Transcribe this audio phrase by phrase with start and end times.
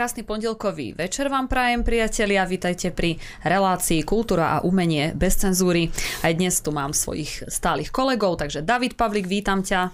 [0.00, 2.48] Krásny pondelkový večer vám prajem, priatelia.
[2.48, 5.92] Vítajte pri relácii Kultúra a umenie bez cenzúry.
[6.24, 9.92] Aj dnes tu mám svojich stálych kolegov, takže David Pavlik, vítam ťa.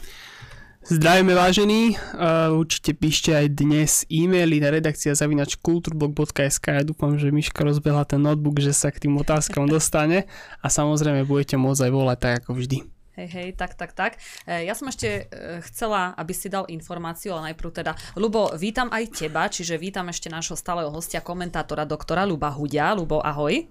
[0.87, 7.35] Zdravíme vážení, uh, určite píšte aj dnes e-maily na redakcia zavinač kulturblog.sk ja dúfam, že
[7.35, 10.31] Miška rozbehla ten notebook, že sa k tým otázkam dostane
[10.63, 12.96] a samozrejme budete môcť aj volať tak ako vždy.
[13.17, 14.21] Hej, hej, tak, tak, tak.
[14.45, 18.93] E, ja som ešte e, chcela, aby si dal informáciu, ale najprv teda, Lubo, vítam
[18.93, 22.93] aj teba, čiže vítam ešte nášho stáleho hostia, komentátora, doktora Luba Hudia.
[22.93, 23.65] Lubo, ahoj.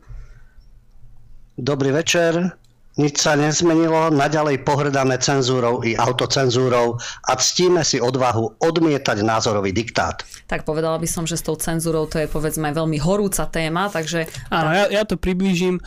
[1.62, 2.58] Dobrý večer,
[2.98, 6.98] nič sa nezmenilo, naďalej pohrdáme cenzúrou i autocenzúrou
[7.30, 10.26] a ctíme si odvahu odmietať názorový diktát.
[10.50, 14.26] Tak povedala by som, že s tou cenzúrou to je povedzme veľmi horúca téma, takže...
[14.50, 15.86] Áno, ja, ja to priblížim.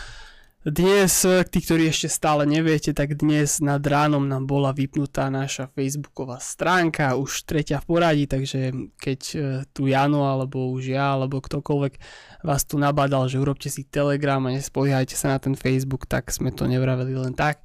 [0.59, 1.23] Dnes,
[1.55, 7.15] tí, ktorí ešte stále neviete, tak dnes nad ránom nám bola vypnutá naša facebooková stránka,
[7.15, 9.37] už tretia v poradí, takže keď e,
[9.71, 11.95] tu Jano, alebo už ja, alebo ktokoľvek
[12.43, 16.51] vás tu nabádal, že urobte si Telegram a nespoliehajte sa na ten Facebook, tak sme
[16.51, 17.63] to nevraveli len tak.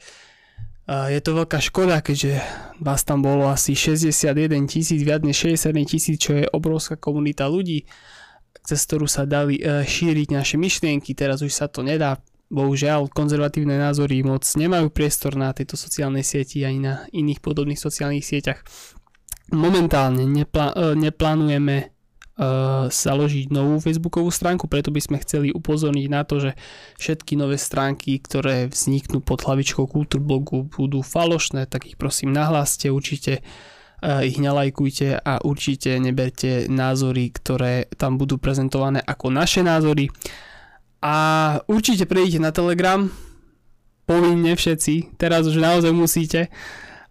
[0.86, 2.44] Je to veľká škoda, keďže
[2.78, 7.90] vás tam bolo asi 61 tisíc, viac než 61 tisíc, čo je obrovská komunita ľudí,
[8.68, 12.20] cez ktorú sa dali šíriť naše myšlienky, teraz už sa to nedá,
[12.54, 18.22] bohužiaľ konzervatívne názory moc nemajú priestor na tejto sociálnej sieti ani na iných podobných sociálnych
[18.22, 18.62] sieťach.
[19.50, 21.94] Momentálne nepl- e, neplánujeme
[22.38, 26.52] uh, založiť novú facebookovú stránku, preto by sme chceli upozorniť na to, že
[26.98, 33.46] všetky nové stránky, ktoré vzniknú pod hlavičkou Kultúrblogu budú falošné, tak ich prosím nahláste, určite
[34.02, 40.10] uh, ich nelajkujte a určite neberte názory, ktoré tam budú prezentované ako naše názory
[41.04, 41.16] a
[41.68, 43.12] určite prejdite na Telegram,
[44.08, 46.48] povinne všetci, teraz už naozaj musíte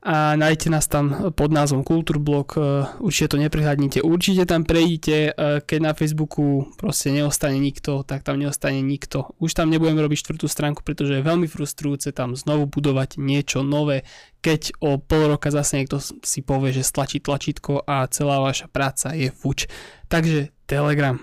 [0.03, 2.61] a nájdete nás tam pod názvom Kultúrblog, e,
[2.98, 5.33] určite to neprihľadnite, určite tam prejdite, e,
[5.63, 9.31] keď na Facebooku proste neostane nikto, tak tam neostane nikto.
[9.39, 14.02] Už tam nebudem robiť štvrtú stránku, pretože je veľmi frustrujúce tam znovu budovať niečo nové,
[14.42, 19.14] keď o pol roka zase niekto si povie, že stlačí tlačítko a celá vaša práca
[19.14, 19.70] je fuč.
[20.11, 21.14] Takže Telegram.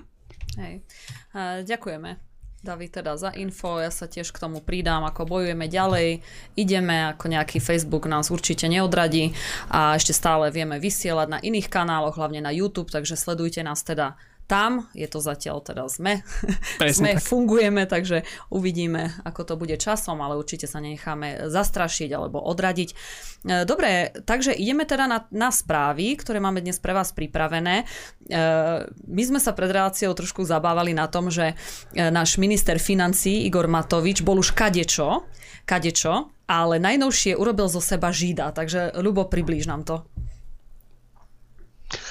[0.56, 0.88] Hej.
[1.36, 2.29] Uh, ďakujeme.
[2.60, 6.20] David teda za info, ja sa tiež k tomu pridám, ako bojujeme ďalej,
[6.60, 9.32] ideme, ako nejaký Facebook nás určite neodradí.
[9.72, 14.20] A ešte stále vieme vysielať na iných kanáloch, hlavne na YouTube, takže sledujte nás teda
[14.50, 16.26] tam, je to zatiaľ teda sme,
[16.98, 17.22] sme tak.
[17.22, 22.90] fungujeme, takže uvidíme, ako to bude časom, ale určite sa necháme zastrašiť alebo odradiť.
[22.90, 22.96] E,
[23.70, 27.86] dobre, takže ideme teda na, na správy, ktoré máme dnes pre vás pripravené.
[27.86, 28.44] E,
[28.90, 31.54] my sme sa pred reláciou trošku zabávali na tom, že
[31.94, 35.30] e, náš minister financí Igor Matovič bol už kadečo,
[35.70, 40.02] kadečo, ale najnovšie urobil zo seba žida, takže Ľubo, priblíž nám to.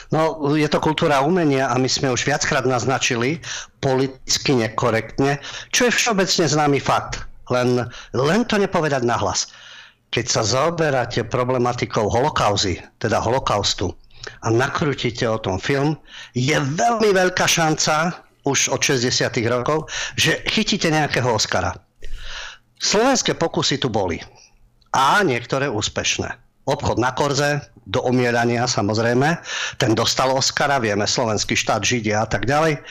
[0.08, 3.44] No, je to kultúra umenia a my sme už viackrát naznačili
[3.84, 5.36] politicky nekorektne,
[5.68, 7.28] čo je všeobecne známy fakt.
[7.52, 7.84] Len,
[8.16, 9.52] len to nepovedať nahlas.
[10.08, 13.92] Keď sa zaoberáte problematikou holokauzy, teda holokaustu,
[14.44, 15.96] a nakrútite o tom film,
[16.32, 19.28] je veľmi veľká šanca, už od 60.
[19.48, 21.76] rokov, že chytíte nejakého Oscara.
[22.80, 24.20] Slovenské pokusy tu boli.
[24.92, 29.40] A niektoré úspešné obchod na korze, do omierania samozrejme.
[29.80, 32.84] Ten dostal Oscara, vieme, slovenský štát, Židia a tak ďalej.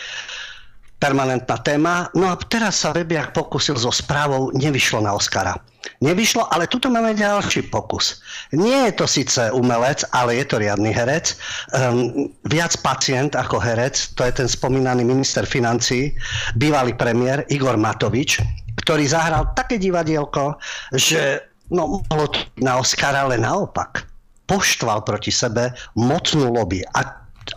[0.97, 2.09] Permanentná téma.
[2.17, 5.53] No a teraz sa Webiak pokusil so správou, nevyšlo na Oscara.
[6.01, 8.17] Nevyšlo, ale tuto máme ďalší pokus.
[8.49, 11.38] Nie je to síce umelec, ale je to riadny herec.
[11.69, 16.17] Um, viac pacient ako herec, to je ten spomínaný minister financí,
[16.57, 18.41] bývalý premiér Igor Matovič,
[18.81, 20.57] ktorý zahral také divadielko,
[20.97, 24.07] že No, mohlo to na Oscara, ale naopak.
[24.47, 26.79] Poštval proti sebe mocnú lobby.
[26.95, 27.03] A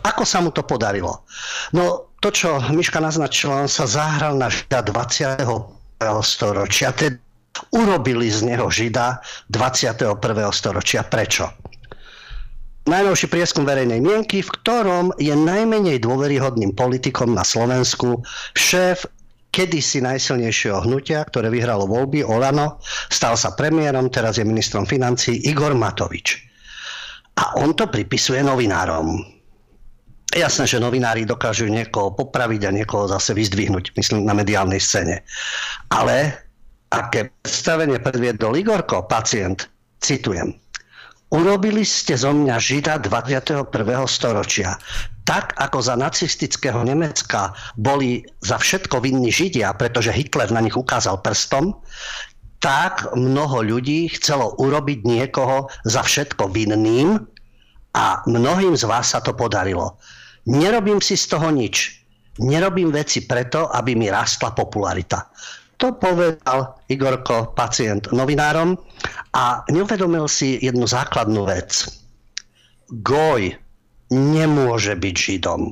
[0.03, 1.23] ako sa mu to podarilo?
[1.71, 5.39] No, to, čo Miška naznačila, on sa zahral na žida 20.
[6.23, 6.91] storočia.
[6.91, 7.19] Teda
[7.75, 9.19] urobili z neho žida
[9.51, 10.19] 21.
[10.51, 11.03] storočia.
[11.03, 11.51] Prečo?
[12.81, 18.25] Najnovší prieskum verejnej mienky, v ktorom je najmenej dôveryhodným politikom na Slovensku
[18.57, 19.05] šéf
[19.51, 22.79] kedysi najsilnejšieho hnutia, ktoré vyhralo voľby, Olano,
[23.11, 26.39] stal sa premiérom, teraz je ministrom financí Igor Matovič.
[27.37, 29.19] A on to pripisuje novinárom.
[30.31, 35.27] Jasné, že novinári dokážu niekoho popraviť a niekoho zase vyzdvihnúť, myslím, na mediálnej scéne.
[35.91, 36.31] Ale
[36.87, 39.67] aké predstavenie predviedol Igorko, pacient,
[39.99, 40.55] citujem,
[41.31, 43.71] Urobili ste zo mňa Žida 21.
[44.03, 44.75] storočia.
[45.31, 51.23] Tak ako za nacistického Nemecka boli za všetko vinní Židia, pretože Hitler na nich ukázal
[51.23, 51.71] prstom,
[52.59, 57.15] tak mnoho ľudí chcelo urobiť niekoho za všetko vinným
[57.95, 59.95] a mnohým z vás sa to podarilo.
[60.51, 62.03] Nerobím si z toho nič.
[62.43, 65.31] Nerobím veci preto, aby mi rastla popularita.
[65.79, 68.75] To povedal Igorko, pacient novinárom
[69.31, 71.87] a neuvedomil si jednu základnú vec.
[72.99, 73.70] Goj
[74.11, 75.71] nemôže byť Židom.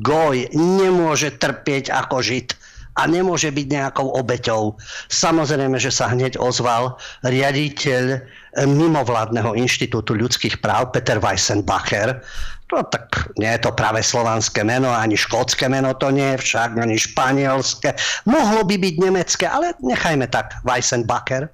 [0.00, 2.54] Goj nemôže trpieť ako Žid
[2.96, 4.76] a nemôže byť nejakou obeťou.
[5.10, 6.96] Samozrejme, že sa hneď ozval
[7.26, 8.22] riaditeľ
[8.68, 12.20] mimovládneho inštitútu ľudských práv Peter Weissenbacher,
[12.72, 16.80] No tak nie je to práve slovanské meno, ani škótske meno to nie je však,
[16.80, 17.92] ani španielské.
[18.24, 21.52] Mohlo by byť nemecké, ale nechajme tak Weissenbacher.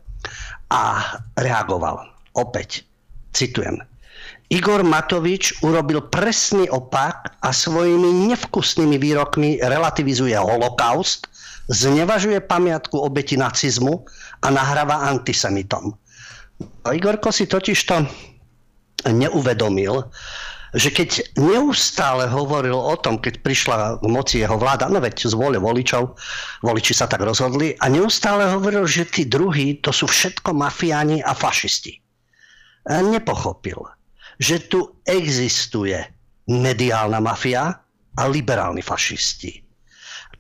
[0.71, 2.07] A reagoval.
[2.39, 2.87] Opäť,
[3.35, 3.83] citujem.
[4.49, 11.29] Igor Matovič urobil presný opak a svojimi nevkusnými výrokmi relativizuje holokaust,
[11.69, 14.09] znevažuje pamiatku obeti nacizmu
[14.41, 15.93] a nahráva antisemitom.
[16.89, 18.09] Igorko si totižto
[19.13, 20.09] neuvedomil,
[20.73, 25.37] že keď neustále hovoril o tom, keď prišla k moci jeho vláda, no veď z
[25.37, 26.17] vôle voličov,
[26.65, 31.37] voliči sa tak rozhodli, a neustále hovoril, že tí druhí to sú všetko mafiáni a
[31.37, 32.01] fašisti.
[32.89, 33.77] Nepochopil,
[34.39, 35.99] že tu existuje
[36.49, 37.75] mediálna mafia
[38.19, 39.63] a liberálni fašisti.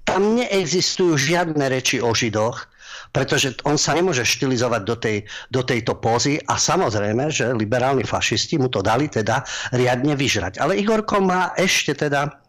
[0.08, 2.64] Tam neexistujú žiadne reči o židoch,
[3.12, 5.16] pretože on sa nemôže štilizovať do, tej,
[5.52, 9.44] do tejto pózy a samozrejme, že liberálni fašisti mu to dali teda
[9.76, 10.60] riadne vyžrať.
[10.60, 12.47] Ale Igorko má ešte teda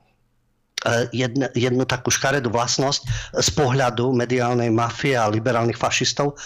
[0.86, 3.02] e, jednu, jednu takú škaredú vlastnosť
[3.40, 6.38] z pohľadu mediálnej mafie a liberálnych fašistov.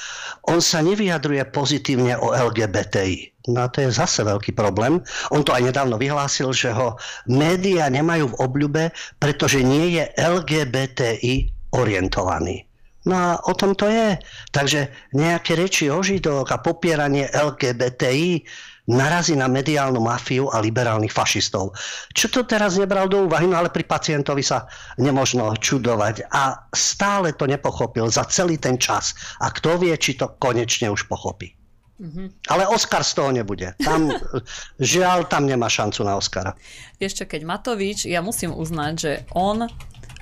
[0.48, 3.34] On sa nevyjadruje pozitívne o LGBTI.
[3.52, 5.04] No a to je zase veľký problém.
[5.36, 6.96] On to aj nedávno vyhlásil, že ho
[7.28, 8.84] médiá nemajú v obľube,
[9.20, 12.64] pretože nie je LGBTI orientovaný.
[13.04, 14.16] No a o tom to je.
[14.56, 18.48] Takže nejaké reči o židok a popieranie LGBTI
[18.88, 21.72] narazí na mediálnu mafiu a liberálnych fašistov.
[22.12, 24.68] Čo to teraz nebral do úvahy, no ale pri pacientovi sa
[25.00, 29.16] nemožno čudovať a stále to nepochopil za celý ten čas.
[29.40, 31.56] A kto vie, či to konečne už pochopí.
[32.04, 32.52] Mm-hmm.
[32.52, 33.72] Ale Oscar z toho nebude.
[33.80, 34.12] Tam,
[34.82, 36.52] žiaľ, tam nemá šancu na Oscara.
[37.00, 39.70] Ešte keď Matovič, ja musím uznať, že on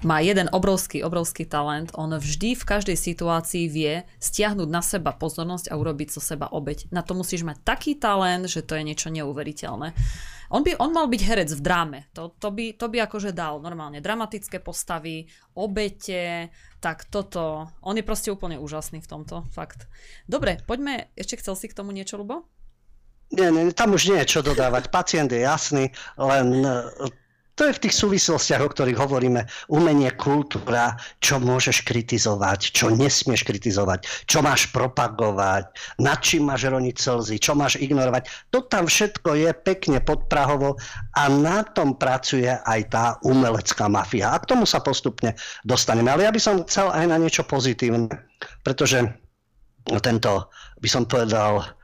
[0.01, 1.93] má jeden obrovský, obrovský talent.
[1.93, 6.89] On vždy v každej situácii vie stiahnuť na seba pozornosť a urobiť zo seba obeď.
[6.89, 9.93] Na to musíš mať taký talent, že to je niečo neuveriteľné.
[10.51, 11.99] On, by, on mal byť herec v dráme.
[12.11, 16.51] To, to, by, to by akože dal normálne dramatické postavy, obete,
[16.83, 17.71] tak toto.
[17.85, 19.87] On je proste úplne úžasný v tomto, fakt.
[20.27, 22.51] Dobre, poďme, ešte chcel si k tomu niečo, Lubo?
[23.31, 24.91] Nie, nie, tam už nie je čo dodávať.
[24.91, 25.87] Pacient je jasný,
[26.19, 26.67] len
[27.61, 29.45] to je v tých súvislostiach, o ktorých hovoríme.
[29.69, 35.69] Umenie, kultúra, čo môžeš kritizovať, čo nesmieš kritizovať, čo máš propagovať,
[36.01, 38.49] nad čím máš roniť slzy, čo máš ignorovať.
[38.49, 40.81] To tam všetko je pekne podprahovo
[41.13, 44.33] a na tom pracuje aj tá umelecká mafia.
[44.33, 46.09] A k tomu sa postupne dostaneme.
[46.09, 48.09] Ale ja by som chcel aj na niečo pozitívne,
[48.65, 49.05] pretože
[50.01, 50.49] tento,
[50.81, 51.77] by som povedal,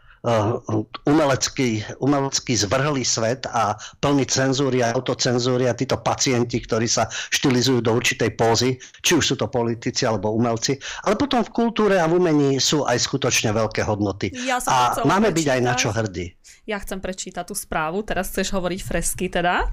[1.05, 7.79] umelecký, umelecký zvrhlý svet a plný cenzúry a autocenzúry a títo pacienti, ktorí sa štilizujú
[7.85, 8.75] do určitej pózy,
[9.05, 10.75] či už sú to politici alebo umelci,
[11.05, 14.33] ale potom v kultúre a v umení sú aj skutočne veľké hodnoty.
[14.43, 16.33] Ja a máme byť aj na čo hrdí.
[16.67, 19.71] Ja chcem prečítať tú správu, teraz chceš hovoriť fresky teda.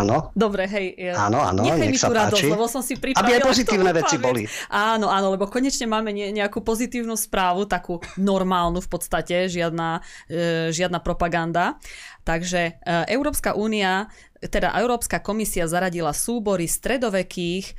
[0.00, 0.32] Áno.
[0.32, 1.12] Dobre, hej.
[1.12, 3.20] Áno, áno, nech mi sa tú radosť, lebo som si pripravila.
[3.20, 4.42] Aby aj pozitívne veci boli.
[4.72, 10.98] Áno, áno, lebo konečne máme nejakú pozitívnu správu, takú normálnu v podstate, žiadna, e, žiadna
[11.04, 11.76] propaganda.
[12.24, 12.72] Takže e,
[13.08, 17.72] Európska únia teda Európska komisia zaradila súbory stredovekých e,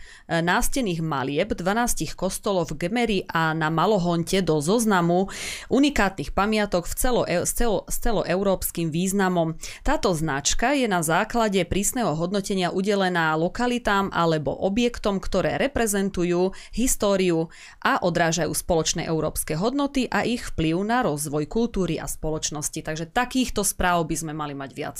[0.46, 5.26] nástených malieb 12 kostolov v Gemeri a na Malohonte do zoznamu
[5.74, 9.58] unikátnych pamiatok v celo, s, celo, s celoeurópskym významom.
[9.82, 17.50] Táto značka je na základe prísneho hodnotenia udelená lokalitám alebo objektom, ktoré reprezentujú históriu
[17.82, 22.86] a odrážajú spoločné európske hodnoty a ich vplyv na rozvoj kultúry a spoločnosti.
[22.86, 25.00] Takže takýchto správ by sme mali mať viac.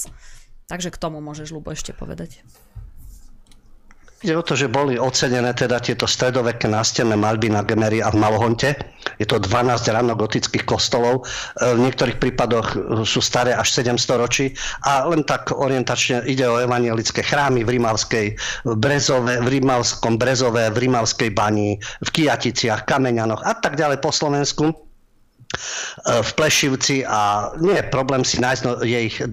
[0.72, 2.40] Takže k tomu môžeš, Lubo, ešte povedať.
[4.22, 8.22] Ide o to, že boli ocenené teda tieto stredoveké nástenné malby na Gemery a v
[8.22, 8.78] Malohonte.
[9.18, 9.82] Je to 12
[10.16, 11.26] gotických kostolov.
[11.58, 14.54] E, v niektorých prípadoch sú staré až 700 ročí
[14.86, 18.26] a len tak orientačne ide o evangelické chrámy v Rimavskej
[18.78, 24.91] Brezove, v Rimavskom Brezove, v Rimavskej bani, v Kijaticiach, Kameňanoch a tak ďalej po Slovensku
[26.02, 29.32] v Plešivci a nie je problém si nájsť, no je ich 12,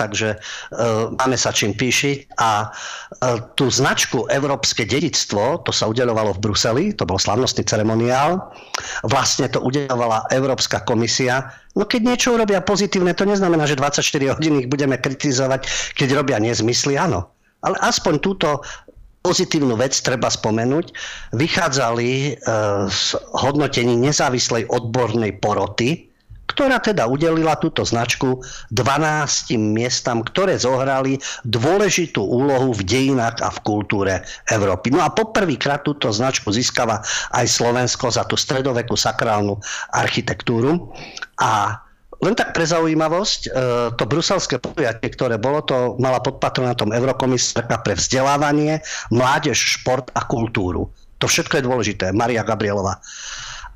[0.00, 2.40] takže uh, máme sa čím píšiť.
[2.40, 8.40] A uh, tú značku Európske dedictvo, to sa udelovalo v Bruseli, to bol slavnostný ceremoniál,
[9.04, 11.52] vlastne to udelovala Európska komisia.
[11.76, 16.40] No keď niečo urobia pozitívne, to neznamená, že 24 hodín ich budeme kritizovať, keď robia
[16.40, 17.28] nezmysly, áno.
[17.58, 18.62] Ale aspoň túto
[19.22, 20.86] pozitívnu vec treba spomenúť.
[21.34, 22.30] Vychádzali e,
[22.88, 23.02] z
[23.34, 26.08] hodnotení nezávislej odbornej poroty,
[26.48, 28.40] ktorá teda udelila túto značku
[28.72, 34.90] 12 miestam, ktoré zohrali dôležitú úlohu v dejinách a v kultúre Európy.
[34.90, 37.04] No a poprvýkrát túto značku získava
[37.36, 39.60] aj Slovensko za tú stredovekú sakrálnu
[39.92, 40.90] architektúru.
[41.38, 41.84] A
[42.18, 43.50] len tak pre zaujímavosť, e,
[43.94, 48.82] to bruselské podujatie, ktoré bolo, to mala pod patronátom Eurokomisárka pre vzdelávanie,
[49.14, 50.90] mládež, šport a kultúru.
[51.22, 52.06] To všetko je dôležité.
[52.10, 52.98] Maria Gabrielová.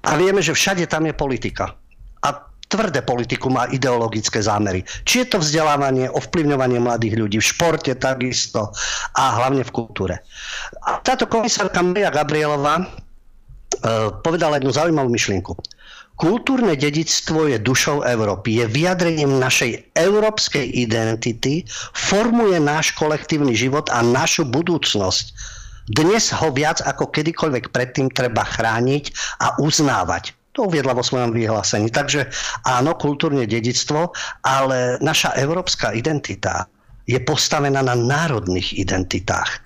[0.02, 1.78] A vieme, že všade tam je politika.
[2.26, 2.28] A
[2.66, 4.82] tvrdé politiku má ideologické zámery.
[5.06, 8.74] Či je to vzdelávanie, ovplyvňovanie mladých ľudí v športe takisto
[9.14, 10.18] a hlavne v kultúre.
[10.82, 12.84] A táto komisárka Maria Gabrielová e,
[14.26, 15.54] povedala jednu zaujímavú myšlienku.
[16.22, 24.06] Kultúrne dedictvo je dušou Európy, je vyjadrením našej európskej identity, formuje náš kolektívny život a
[24.06, 25.34] našu budúcnosť.
[25.90, 29.10] Dnes ho viac ako kedykoľvek predtým treba chrániť
[29.42, 30.30] a uznávať.
[30.54, 31.90] To uviedla vo svojom vyhlásení.
[31.90, 32.30] Takže
[32.70, 34.14] áno, kultúrne dedictvo,
[34.46, 36.70] ale naša európska identita
[37.02, 39.58] je postavená na národných identitách.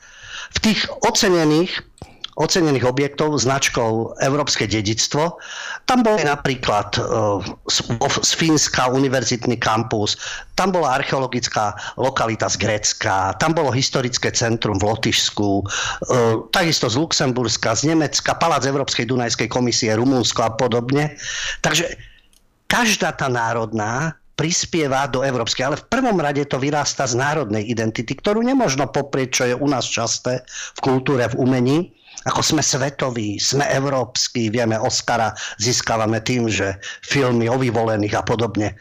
[0.56, 1.84] V tých ocenených
[2.36, 5.40] ocenených objektov značkou Európske dedictvo.
[5.86, 7.00] Tam boli napríklad e,
[8.22, 10.18] z Fínska univerzitný kampus,
[10.58, 15.64] tam bola archeologická lokalita z Grécka, tam bolo historické centrum v Lotyšsku, e,
[16.50, 21.14] takisto z Luxemburska, z Nemecka, Palác Európskej Dunajskej komisie, Rumunsko a podobne.
[21.62, 21.86] Takže
[22.66, 28.12] každá tá národná prispieva do európskej, ale v prvom rade to vyrásta z národnej identity,
[28.12, 30.44] ktorú nemožno poprieť, čo je u nás časté
[30.76, 31.78] v kultúre, v umení
[32.26, 35.30] ako sme svetoví, sme európsky, vieme, Oscara
[35.62, 36.75] získavame tým, že
[37.06, 38.75] filmy o vyvolených a podobne.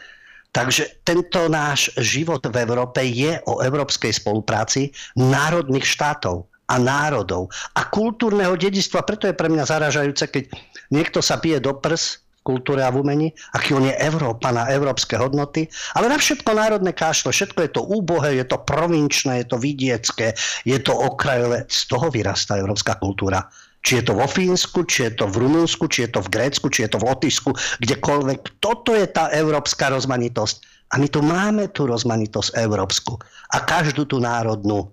[0.50, 7.86] Takže tento náš život v Európe je o európskej spolupráci národných štátov a národov a
[7.86, 9.06] kultúrneho dedistva.
[9.06, 10.44] Preto je pre mňa zaražajúce, keď
[10.90, 15.18] niekto sa pije do prs kultúre a v umení, aký on je Európa na európske
[15.18, 15.66] hodnoty,
[15.98, 20.38] ale na všetko národné kášle, všetko je to úbohé, je to provinčné, je to vidiecké,
[20.62, 23.42] je to okrajové, z toho vyrastá európska kultúra.
[23.82, 26.66] Či je to vo Fínsku, či je to v Rumunsku, či je to v Grécku,
[26.70, 27.50] či je to v Lotyšsku,
[27.82, 28.58] kdekoľvek.
[28.62, 30.74] Toto je tá európska rozmanitosť.
[30.90, 33.18] A my tu máme tú rozmanitosť európsku.
[33.54, 34.90] A každú tú národnú.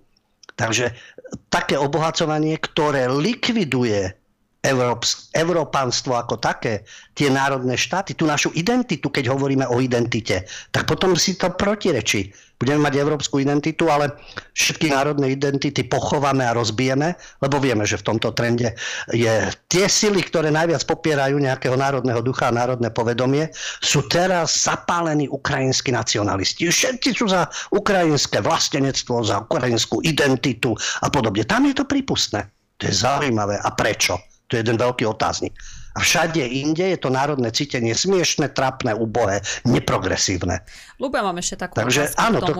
[0.54, 0.94] Takže
[1.50, 4.14] také obohacovanie, ktoré likviduje
[4.64, 10.88] Európs, Európanstvo ako také, tie národné štáty, tú našu identitu, keď hovoríme o identite, tak
[10.88, 12.32] potom si to protirečí.
[12.54, 14.14] Budeme mať európsku identitu, ale
[14.56, 17.12] všetky národné identity pochováme a rozbijeme,
[17.44, 18.72] lebo vieme, že v tomto trende
[19.12, 23.50] je tie sily, ktoré najviac popierajú nejakého národného ducha a národné povedomie,
[23.84, 26.70] sú teraz zapálení ukrajinskí nacionalisti.
[26.70, 30.72] Všetci sú za ukrajinské vlastenectvo, za ukrajinskú identitu
[31.04, 31.44] a podobne.
[31.44, 32.48] Tam je to prípustné.
[32.80, 33.60] To je zaujímavé.
[33.60, 34.33] A prečo?
[34.48, 35.56] To je jeden veľký otáznik.
[35.94, 40.66] A všade inde je to národné cítenie smiešne, trapné, ubohé, neprogresívne.
[40.98, 42.54] Ľubia mám ešte takú Takže áno, to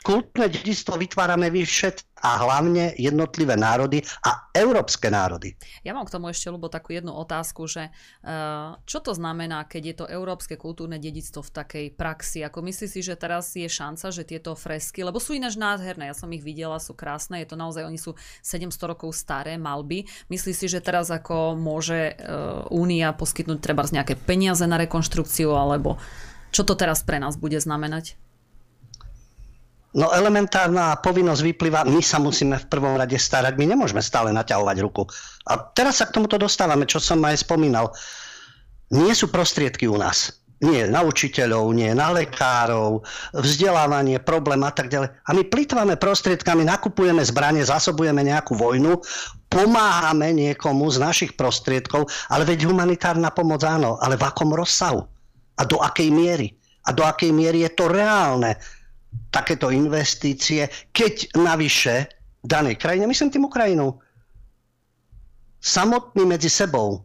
[0.00, 5.56] kultúrne dedistvo vytvárame vy všet a hlavne jednotlivé národy a európske národy.
[5.80, 9.82] Ja mám k tomu ešte, Lubo, takú jednu otázku, že uh, čo to znamená, keď
[9.84, 12.44] je to európske kultúrne dedictvo v takej praxi?
[12.44, 16.16] Ako myslí si, že teraz je šanca, že tieto fresky, lebo sú ináč nádherné, ja
[16.16, 18.12] som ich videla, sú krásne, je to naozaj, oni sú
[18.44, 20.04] 700 rokov staré malby.
[20.28, 25.96] Myslí si, že teraz ako môže uh, Únia poskytnúť treba nejaké peniaze na rekonštrukciu, alebo
[26.52, 28.29] čo to teraz pre nás bude znamenať?
[29.90, 34.76] No elementárna povinnosť vyplýva, my sa musíme v prvom rade starať, my nemôžeme stále naťahovať
[34.86, 35.02] ruku.
[35.50, 37.90] A teraz sa k tomuto dostávame, čo som aj spomínal.
[38.94, 40.38] Nie sú prostriedky u nás.
[40.60, 43.00] Nie na učiteľov, nie na lekárov,
[43.32, 45.08] vzdelávanie, problém a tak ďalej.
[45.26, 49.00] A my plýtvame prostriedkami, nakupujeme zbranie, zásobujeme nejakú vojnu,
[49.48, 55.00] pomáhame niekomu z našich prostriedkov, ale veď humanitárna pomoc áno, ale v akom rozsahu?
[55.56, 56.52] A do akej miery?
[56.86, 58.54] A do akej miery je to reálne?
[59.30, 62.10] Takéto investície, keď navyše
[62.42, 64.00] danej krajine, myslím tým Ukrajinu,
[65.60, 67.04] samotní medzi sebou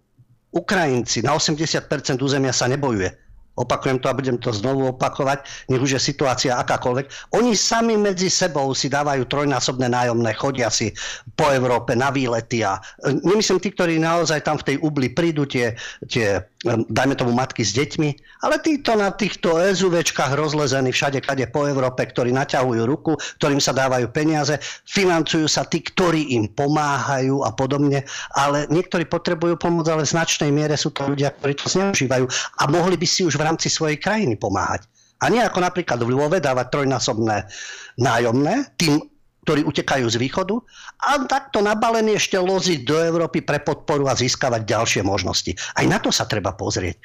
[0.55, 1.91] Ukrajinci na 80%
[2.23, 3.11] územia sa nebojuje.
[3.55, 8.27] Opakujem to a budem to znovu opakovať, nech už je situácia akákoľvek, oni sami medzi
[8.27, 10.91] sebou si dávajú trojnásobné nájomné, chodia si
[11.39, 12.75] po Európe na výlety a
[13.07, 15.71] e, nemyslím tí, ktorí naozaj tam v tej ubli prídu, tie,
[16.11, 21.69] tie dajme tomu matky s deťmi, ale títo na týchto SUVčkách rozlezení všade, kade po
[21.69, 24.57] Európe, ktorí naťahujú ruku, ktorým sa dávajú peniaze,
[24.89, 28.01] financujú sa tí, ktorí im pomáhajú a podobne,
[28.33, 32.25] ale niektorí potrebujú pomoc, ale v značnej miere sú to ľudia, ktorí to zneužívajú
[32.59, 34.89] a mohli by si už v rámci svojej krajiny pomáhať.
[35.23, 37.47] A nie ako napríklad v Lvove dávať trojnásobné
[37.95, 38.99] nájomné tým
[39.45, 40.57] ktorí utekajú z východu
[41.05, 45.53] a takto nabalený ešte loziť do Európy pre podporu a získavať ďalšie možnosti.
[45.77, 46.97] Aj na to sa treba pozrieť.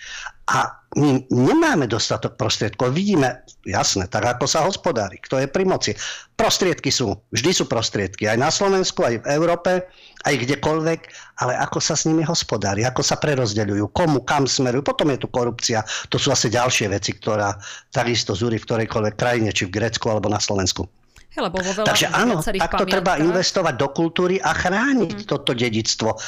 [0.50, 2.90] A my nemáme dostatok prostriedkov.
[2.90, 5.94] Vidíme, jasné, tak ako sa hospodári, kto je pri moci.
[6.34, 9.86] Prostriedky sú, vždy sú prostriedky, aj na Slovensku, aj v Európe,
[10.26, 11.00] aj kdekoľvek,
[11.46, 14.82] ale ako sa s nimi hospodári, ako sa prerozdeľujú, komu, kam smerujú.
[14.82, 17.54] Potom je tu korupcia, to sú asi ďalšie veci, ktorá
[17.94, 20.88] takisto zúri v ktorejkoľvek krajine, či v Grécku alebo na Slovensku.
[21.30, 25.26] Hey, lebo vo veľa Takže áno, takto treba investovať do kultúry a chrániť mm.
[25.30, 26.18] toto dedictvo.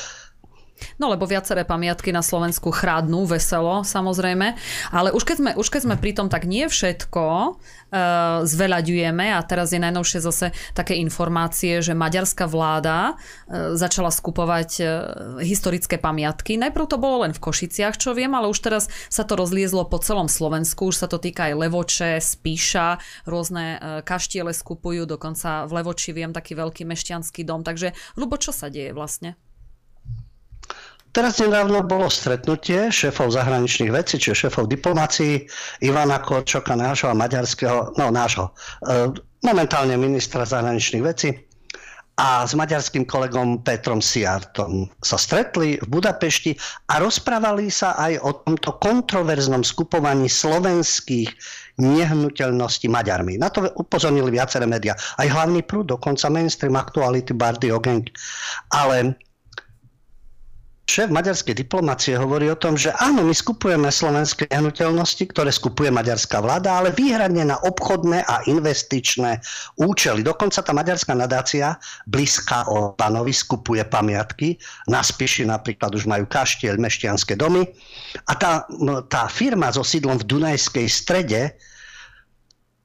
[0.98, 4.54] No lebo viaceré pamiatky na Slovensku chrádnu veselo, samozrejme.
[4.90, 9.40] Ale už keď sme, už keď sme pri tom, tak nie všetko uh, zveľaďujeme a
[9.44, 14.88] teraz je najnovšie zase také informácie, že maďarská vláda uh, začala skupovať uh,
[15.40, 16.56] historické pamiatky.
[16.56, 20.00] Najprv to bolo len v Košiciach, čo viem, ale už teraz sa to rozliezlo po
[20.00, 20.88] celom Slovensku.
[20.88, 22.98] Už sa to týka aj Levoče, Spíša,
[23.28, 27.60] rôzne uh, kaštiele skupujú, dokonca v Levoči viem taký veľký mešťanský dom.
[27.62, 29.36] Takže, Lubo, čo sa deje vlastne?
[31.12, 35.44] Teraz nedávno bolo stretnutie šéfov zahraničných vecí, čiže šéfov diplomácií
[35.84, 38.48] Ivana Korčoka, nášho a maďarského, no nášho,
[38.88, 39.12] e,
[39.44, 41.36] momentálne ministra zahraničných vecí
[42.16, 46.52] a s maďarským kolegom Petrom Siartom sa stretli v Budapešti
[46.92, 51.28] a rozprávali sa aj o tomto kontroverznom skupovaní slovenských
[51.80, 53.40] nehnuteľností Maďarmi.
[53.40, 54.92] Na to upozornili viaceré médiá.
[55.16, 58.12] Aj hlavný prúd, dokonca mainstream aktuality Bardy Ogenk.
[58.76, 59.16] Ale
[60.86, 66.42] šéf maďarskej diplomácie hovorí o tom, že áno, my skupujeme slovenské nehnuteľnosti, ktoré skupuje maďarská
[66.42, 69.40] vláda, ale výhradne na obchodné a investičné
[69.78, 70.26] účely.
[70.26, 71.78] Dokonca tá maďarská nadácia
[72.10, 74.58] blízka Orbánovi skupuje pamiatky.
[74.90, 77.62] Na Spiši napríklad už majú kaštieľ, meštianské domy.
[78.28, 78.66] A tá,
[79.08, 81.56] tá firma so sídlom v Dunajskej strede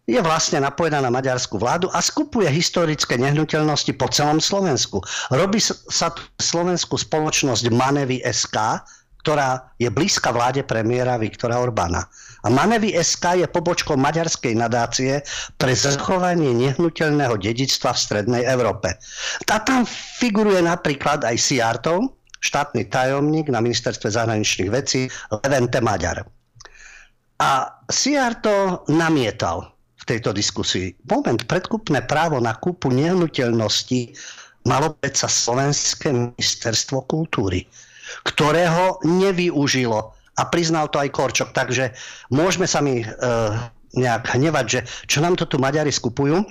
[0.07, 5.03] je vlastne napojená na maďarskú vládu a skupuje historické nehnuteľnosti po celom Slovensku.
[5.35, 8.87] Robí sa tu slovenskú spoločnosť Manevy SK,
[9.19, 12.07] ktorá je blízka vláde premiéra Viktora Orbána.
[12.41, 15.19] A Manevy SK je pobočkou maďarskej nadácie
[15.59, 18.95] pre zachovanie nehnuteľného dedictva v Strednej Európe.
[19.43, 19.83] Tá tam
[20.23, 25.11] figuruje napríklad aj Siartov, štátny tajomník na ministerstve zahraničných vecí
[25.43, 26.23] Levente Maďar.
[27.43, 29.76] A Siarto namietal
[30.07, 30.95] tejto diskusii.
[31.11, 34.15] Moment, predkupné právo na kúpu nehnuteľnosti
[34.63, 37.67] malo predsa Slovenské ministerstvo kultúry,
[38.23, 40.15] ktorého nevyužilo.
[40.37, 41.49] A priznal to aj Korčok.
[41.51, 41.91] Takže
[42.29, 43.05] môžeme sa mi e,
[43.97, 46.45] nejak hnevať, že čo nám to tu Maďari skupujú,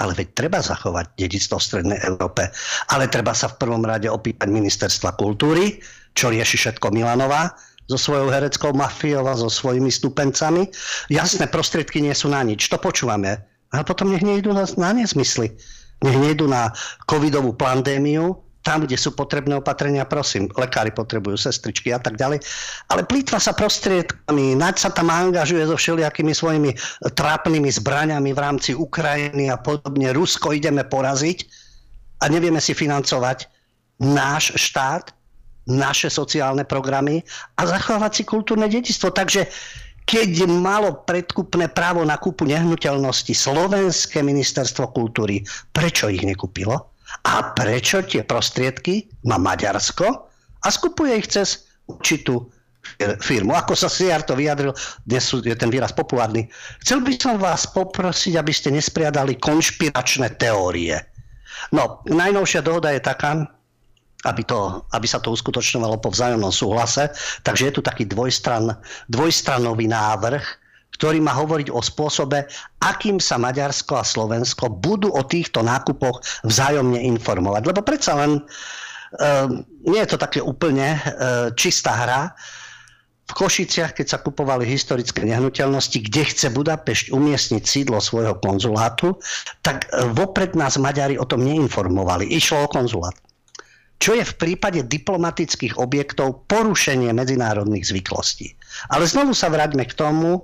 [0.00, 2.48] ale veď treba zachovať dedictvo v Strednej Európe.
[2.88, 5.84] Ale treba sa v prvom rade opýtať ministerstva kultúry,
[6.16, 7.52] čo rieši všetko Milanová,
[7.92, 10.72] so svojou hereckou mafiou a so svojimi stupencami.
[11.12, 13.36] Jasné, prostriedky nie sú na nič, to počúvame.
[13.72, 15.52] Ale potom nech nejdu na, na nezmysly.
[16.02, 16.72] Nech nejdu na
[17.06, 22.38] covidovú pandémiu, tam, kde sú potrebné opatrenia, prosím, lekári potrebujú, sestričky a tak ďalej.
[22.94, 26.70] Ale plýtva sa prostriedkami, naď sa tam angažuje so všelijakými svojimi
[27.02, 30.14] trápnymi zbraňami v rámci Ukrajiny a podobne.
[30.14, 31.38] Rusko ideme poraziť
[32.22, 33.50] a nevieme si financovať
[33.98, 35.10] náš štát,
[35.70, 37.22] naše sociálne programy
[37.58, 39.14] a zachovať si kultúrne dedistvo.
[39.14, 39.46] Takže
[40.02, 46.90] keď malo predkupné právo na kúpu nehnuteľnosti Slovenské ministerstvo kultúry, prečo ich nekúpilo?
[47.28, 50.06] A prečo tie prostriedky má Maďarsko
[50.62, 52.50] a skupuje ich cez určitú
[53.22, 53.54] firmu.
[53.54, 54.74] Ako sa Siar to vyjadril,
[55.06, 56.50] dnes je ten výraz populárny.
[56.82, 60.98] Chcel by som vás poprosiť, aby ste nespriadali konšpiračné teórie.
[61.70, 63.46] No, najnovšia dohoda je taká,
[64.22, 67.10] aby, to, aby sa to uskutočňovalo po vzájomnom súhlase.
[67.42, 68.70] Takže je tu taký dvojstran,
[69.10, 70.44] dvojstranový návrh,
[70.94, 72.46] ktorý má hovoriť o spôsobe,
[72.78, 77.62] akým sa Maďarsko a Slovensko budú o týchto nákupoch vzájomne informovať.
[77.66, 78.42] Lebo predsa len e,
[79.88, 81.00] nie je to také úplne e,
[81.58, 82.22] čistá hra.
[83.26, 89.16] V Košiciach, keď sa kupovali historické nehnuteľnosti, kde chce Budapešť umiestniť sídlo svojho konzulátu,
[89.64, 92.28] tak e, vopred nás Maďari o tom neinformovali.
[92.30, 93.16] Išlo o konzulát
[94.02, 98.50] čo je v prípade diplomatických objektov porušenie medzinárodných zvyklostí.
[98.90, 100.42] Ale znovu sa vráťme k tomu,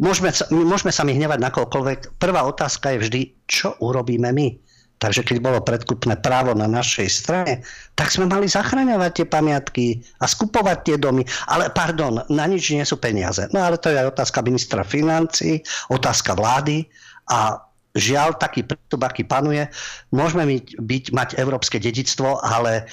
[0.00, 2.16] môžeme, môžeme sa mi hnevať na koľkoľvek.
[2.16, 4.48] Prvá otázka je vždy, čo urobíme my.
[4.96, 7.60] Takže keď bolo predkupné právo na našej strane,
[7.92, 11.20] tak sme mali zachraňovať tie pamiatky a skupovať tie domy.
[11.52, 13.44] Ale pardon, na nič nie sú peniaze.
[13.52, 15.60] No ale to je aj otázka ministra financí,
[15.92, 16.88] otázka vlády
[17.28, 17.60] a
[17.96, 19.66] žiaľ, taký prístup, aký panuje,
[20.12, 22.86] môžeme byť, byť, mať európske dedictvo, ale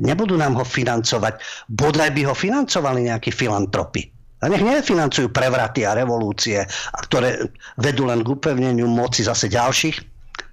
[0.00, 1.38] nebudú nám ho financovať.
[1.70, 4.08] Bodaj by ho financovali nejakí filantropy.
[4.42, 6.66] A nech nefinancujú prevraty a revolúcie,
[7.06, 7.46] ktoré
[7.78, 10.10] vedú len k upevneniu moci zase ďalších.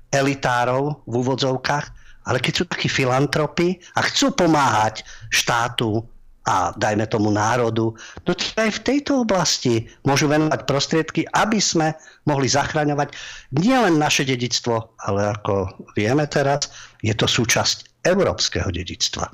[0.09, 1.85] elitárov v úvodzovkách,
[2.25, 6.01] ale keď sú takí filantropy a chcú pomáhať štátu
[6.47, 7.93] a dajme tomu národu,
[8.25, 11.93] no aj v tejto oblasti môžu venovať prostriedky, aby sme
[12.25, 13.11] mohli zachraňovať
[13.59, 16.71] nielen naše dedictvo, ale ako vieme teraz,
[17.03, 19.29] je to súčasť európskeho dedictva.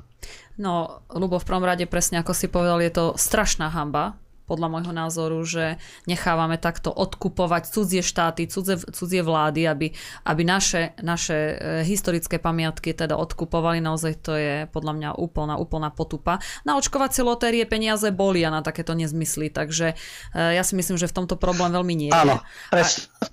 [0.56, 4.16] No, Lubo, v prvom rade presne ako si povedal, je to strašná hamba,
[4.46, 9.86] podľa môjho názoru, že nechávame takto odkupovať cudzie štáty, cudzie, cudzie vlády, aby,
[10.22, 13.82] aby naše, naše e, historické pamiatky teda odkupovali.
[13.82, 16.38] Naozaj to je podľa mňa úplná, úplná potupa.
[16.62, 19.98] Na očkovacie lotérie peniaze boli a na takéto nezmysly, takže
[20.32, 22.16] e, ja si myslím, že v tomto problém veľmi nie je.
[22.16, 22.38] Áno,
[22.70, 22.86] A,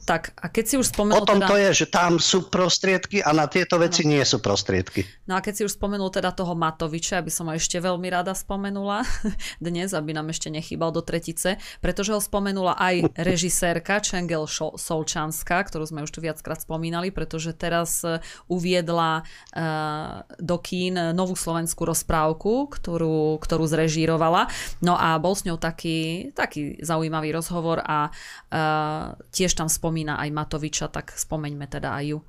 [0.10, 1.22] tak, a keď si už spomenul...
[1.22, 1.48] O tom teda...
[1.54, 4.18] to je, že tam sú prostriedky a na tieto veci áno.
[4.18, 5.06] nie sú prostriedky.
[5.30, 8.34] No a keď si už spomenul teda toho Matoviča, aby som ho ešte veľmi rada
[8.34, 9.06] spomenula
[9.62, 15.86] dnes, aby nám ešte nechýbal do tretice, pretože ho spomenula aj režisérka Čengel Solčanská, ktorú
[15.86, 22.72] sme už tu viackrát spomínali, pretože teraz e, uviedla uh, do kín novú slovenskú rozprávku,
[22.72, 24.48] ktorú, ktorú zrežírovala.
[24.80, 30.30] No a bol s ňou taký, taký zaujímavý rozhovor a uh, tiež tam spomína aj
[30.32, 32.20] Matoviča, tak spomeňme teda aj ju.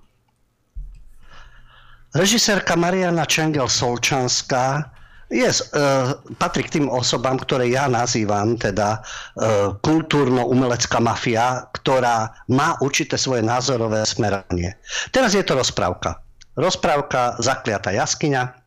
[2.14, 4.86] Režisérka Mariana Čengel Solčanská
[5.32, 12.76] Yes, uh, patrí k tým osobám, ktoré ja nazývam teda uh, kultúrno-umelecká mafia, ktorá má
[12.84, 14.76] určité svoje názorové smeranie.
[15.10, 16.20] Teraz je to rozprávka.
[16.54, 18.64] Rozprávka Zakliatá jaskyňa,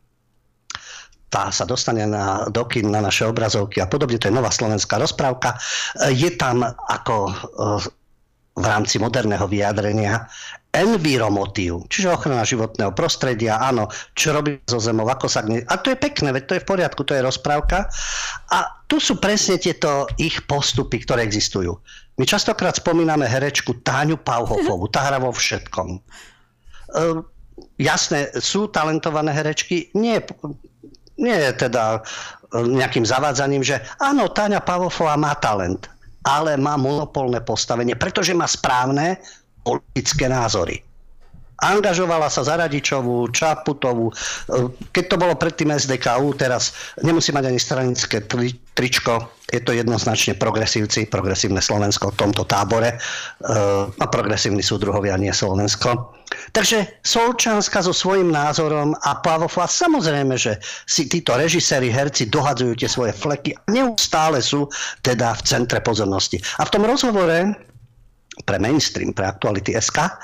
[1.28, 4.96] tá sa dostane na, do kin, na naše obrazovky a podobne, to je nová slovenská
[4.96, 5.60] rozprávka.
[6.08, 7.16] Je tam ako
[8.58, 10.26] v rámci moderného vyjadrenia
[10.68, 15.40] enviromotív, čiže ochrana životného prostredia, áno, čo robí so zemou, ako sa...
[15.42, 17.88] A to je pekné, veď to je v poriadku, to je rozprávka.
[18.52, 21.72] A tu sú presne tieto ich postupy, ktoré existujú.
[22.20, 25.88] My častokrát spomíname herečku Táňu Pauhofovú, tá hra vo všetkom.
[25.96, 26.00] E,
[27.80, 30.20] jasné, sú talentované herečky, nie,
[31.16, 32.04] nie teda
[32.52, 35.88] nejakým zavádzaním, že áno, Táňa Pavofová má talent,
[36.24, 39.20] ale má monopolné postavenie, pretože má správne
[39.68, 40.88] politické názory.
[41.58, 44.14] Angažovala sa za Radičovú, Čaputovú.
[44.94, 46.70] Keď to bolo predtým SDKU, teraz
[47.02, 48.22] nemusí mať ani stranické
[48.78, 49.34] tričko.
[49.50, 52.94] Je to jednoznačne progresívci, progresívne Slovensko v tomto tábore.
[52.94, 52.96] E,
[53.90, 56.14] a progresívni súdruhovia, nie Slovensko.
[56.54, 62.78] Takže Solčanska so svojím názorom a Pavlov, a samozrejme, že si títo režiséri, herci dohadzujú
[62.78, 64.70] tie svoje fleky a neustále sú
[65.02, 66.38] teda v centre pozornosti.
[66.60, 67.50] A v tom rozhovore
[68.44, 70.14] pre mainstream, pre aktuality SK,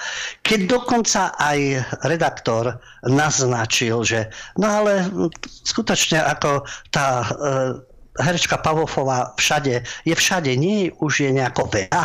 [0.46, 5.08] keď dokonca aj redaktor naznačil, že no ale
[5.66, 6.62] skutočne ako
[6.94, 7.26] tá e,
[8.22, 12.04] herečka Pavofová všade, je všade, nie už je nejako veľa,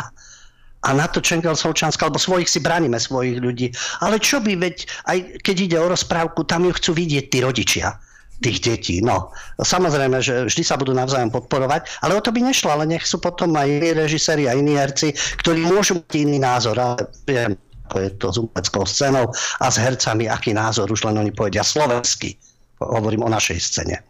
[0.80, 3.68] a na to Čengel Solčanska, alebo svojich si bránime, svojich ľudí.
[4.00, 8.00] Ale čo by, veď aj keď ide o rozprávku, tam ju chcú vidieť tí rodičia
[8.40, 8.96] tých detí.
[9.04, 13.04] No, samozrejme, že vždy sa budú navzájom podporovať, ale o to by nešlo, ale nech
[13.04, 15.12] sú potom aj iní režiséri a iní herci,
[15.44, 16.80] ktorí môžu mať iný názor.
[16.80, 17.52] Ale viem,
[17.88, 19.24] ako je to s umeleckou scénou
[19.60, 22.34] a s hercami, aký názor už len oni povedia slovensky.
[22.80, 24.00] Hovorím o našej scéne.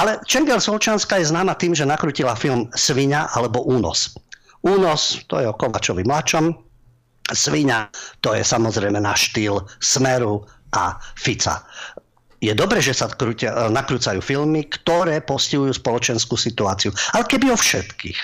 [0.00, 4.16] Ale Čengel Solčanská je známa tým, že nakrutila film Svinia alebo Únos.
[4.64, 6.56] Únos, to je o Kovačovi mladšom.
[7.36, 7.92] Svinia,
[8.24, 10.40] to je samozrejme na štýl Smeru
[10.72, 11.60] a Fica
[12.40, 16.90] je dobre, že sa krútia, e, nakrúcajú filmy, ktoré postihujú spoločenskú situáciu.
[17.12, 18.18] Ale keby o všetkých.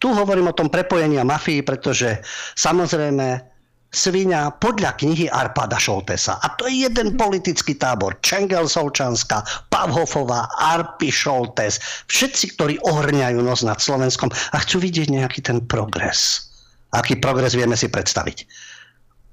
[0.00, 2.18] Tu hovorím o tom prepojení a mafii, pretože
[2.58, 3.52] samozrejme
[3.92, 6.40] Svinia podľa knihy Arpada Šoltesa.
[6.40, 8.16] A to je jeden politický tábor.
[8.24, 11.76] Čengel Solčanská, Pavhofová, Arpi Šoltes.
[12.08, 16.48] Všetci, ktorí ohrňajú nos nad Slovenskom a chcú vidieť nejaký ten progres.
[16.96, 18.48] Aký progres vieme si predstaviť.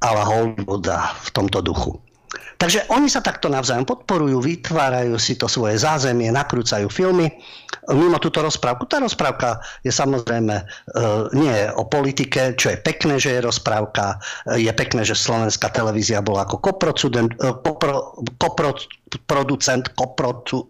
[0.03, 1.95] Ale Hollywooda v tomto duchu.
[2.59, 7.31] Takže oni sa takto navzájom podporujú, vytvárajú si to svoje zázemie, nakrúcajú filmy
[7.93, 8.85] mimo túto rozprávku.
[8.85, 10.63] Tá rozprávka je samozrejme e,
[11.33, 14.21] nie o politike, čo je pekné, že je rozprávka.
[14.45, 20.69] E, je pekné, že slovenská televízia bola ako koprocudent, e, kopro, koproproducent, koprocu,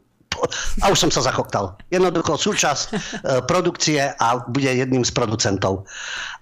[0.80, 1.76] a už som sa zachoktal.
[1.92, 2.96] Jednoducho súčasť
[3.44, 5.84] produkcie a bude jedným z producentov.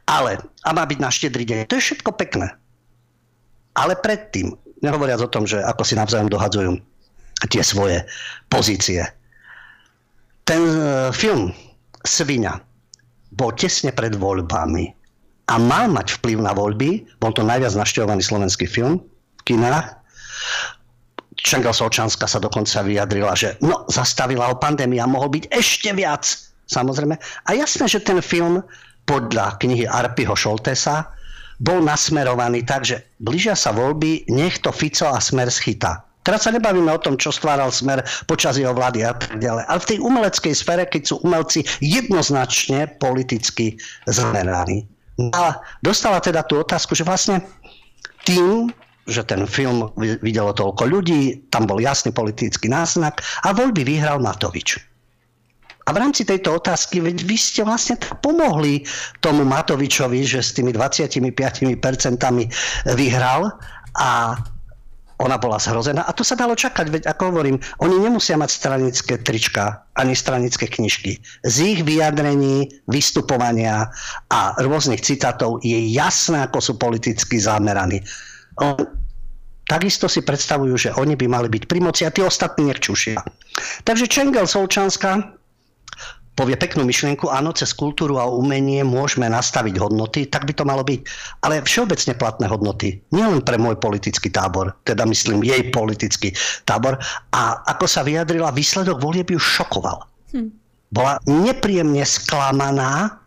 [0.06, 1.58] Ale, a má byť na štedrý deň.
[1.66, 2.54] To je všetko pekné.
[3.74, 4.54] Ale predtým
[4.86, 6.78] Nehovoriac o tom, že ako si navzájom dohadzujú
[7.50, 8.02] tie svoje
[8.50, 9.06] pozície.
[10.46, 10.80] Ten e,
[11.14, 11.54] film
[12.02, 12.58] Svinia
[13.36, 14.90] bol tesne pred voľbami
[15.48, 17.06] a mal mať vplyv na voľby.
[17.22, 19.04] Bol to najviac našťovaný slovenský film
[19.44, 19.94] v kinách.
[21.38, 26.26] Čengel Solčanská sa dokonca vyjadrila, že no, zastavila ho pandémia, mohol byť ešte viac.
[26.68, 27.16] Samozrejme.
[27.48, 28.66] A jasné, že ten film
[29.08, 31.08] podľa knihy Arpiho Šoltesa
[31.58, 36.08] bol nasmerovaný tak, že blížia sa voľby, nech to Fico a Smer schytá.
[36.28, 39.64] Teraz sa nebavíme o tom, čo stváral smer počas jeho vlády a tak ďalej.
[39.64, 43.80] Ale v tej umeleckej sfere, keď sú umelci jednoznačne politicky
[44.12, 44.84] zameraní.
[45.32, 47.40] A dostala teda tú otázku, že vlastne
[48.28, 48.68] tým,
[49.08, 54.84] že ten film videlo toľko ľudí, tam bol jasný politický náznak a voľby vyhral Matovič.
[55.88, 58.84] A v rámci tejto otázky, veď vy ste vlastne pomohli
[59.24, 61.80] tomu Matovičovi, že s tými 25%
[62.92, 63.56] vyhral
[63.96, 64.36] a
[65.18, 66.06] ona bola zhrozená.
[66.06, 70.70] A to sa dalo čakať, veď ako hovorím, oni nemusia mať stranické trička ani stranické
[70.70, 71.18] knižky.
[71.42, 73.90] Z ich vyjadrení, vystupovania
[74.30, 78.06] a rôznych citátov je jasné, ako sú politicky zameraní.
[79.68, 83.18] Takisto si predstavujú, že oni by mali byť pri moci a tí ostatní nech čušia.
[83.90, 85.34] Takže Čengel Solčanská
[86.38, 90.86] povie peknú myšlienku, áno, cez kultúru a umenie môžeme nastaviť hodnoty, tak by to malo
[90.86, 91.02] byť.
[91.42, 96.38] Ale všeobecne platné hodnoty, nielen pre môj politický tábor, teda myslím jej politický
[96.70, 97.02] tábor.
[97.34, 100.06] A ako sa vyjadrila, výsledok volie by ju šokoval.
[100.38, 100.54] Hm.
[100.94, 103.18] Bola nepríjemne sklamaná,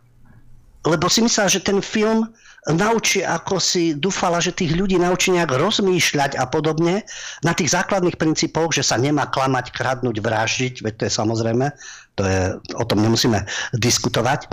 [0.86, 2.30] lebo si myslela, že ten film
[2.68, 7.00] naučí, ako si dúfala, že tých ľudí naučí nejak rozmýšľať a podobne
[7.40, 11.66] na tých základných princípoch, že sa nemá klamať, kradnúť, vraždiť, veď to je samozrejme,
[12.14, 12.40] to je,
[12.76, 13.44] o tom nemusíme
[13.76, 14.50] diskutovať,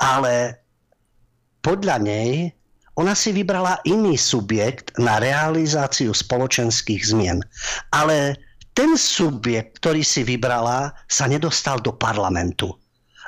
[0.00, 0.58] ale
[1.60, 2.50] podľa nej
[2.98, 7.40] ona si vybrala iný subjekt na realizáciu spoločenských zmien.
[7.96, 8.36] Ale
[8.76, 12.76] ten subjekt, ktorý si vybrala, sa nedostal do parlamentu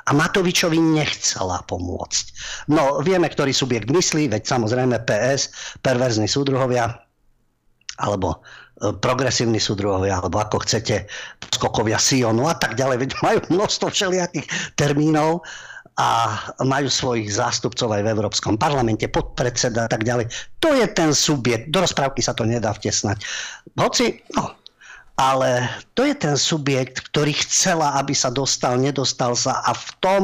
[0.03, 2.25] a Matovičovi nechcela pomôcť.
[2.67, 5.49] No, vieme, ktorý subjekt myslí, veď samozrejme PS,
[5.79, 6.91] perverzní súdruhovia,
[8.03, 8.43] alebo
[8.99, 11.07] progresívni súdruhovia, alebo ako chcete,
[11.55, 15.45] skokovia Sionu a tak ďalej, veď majú množstvo všelijakých termínov
[15.93, 20.25] a majú svojich zástupcov aj v Európskom parlamente, podpredseda a tak ďalej.
[20.59, 23.21] To je ten subjekt, do rozprávky sa to nedá vtesnať.
[23.77, 24.57] Hoci, no,
[25.21, 30.23] ale to je ten subjekt, ktorý chcela, aby sa dostal, nedostal sa a v tom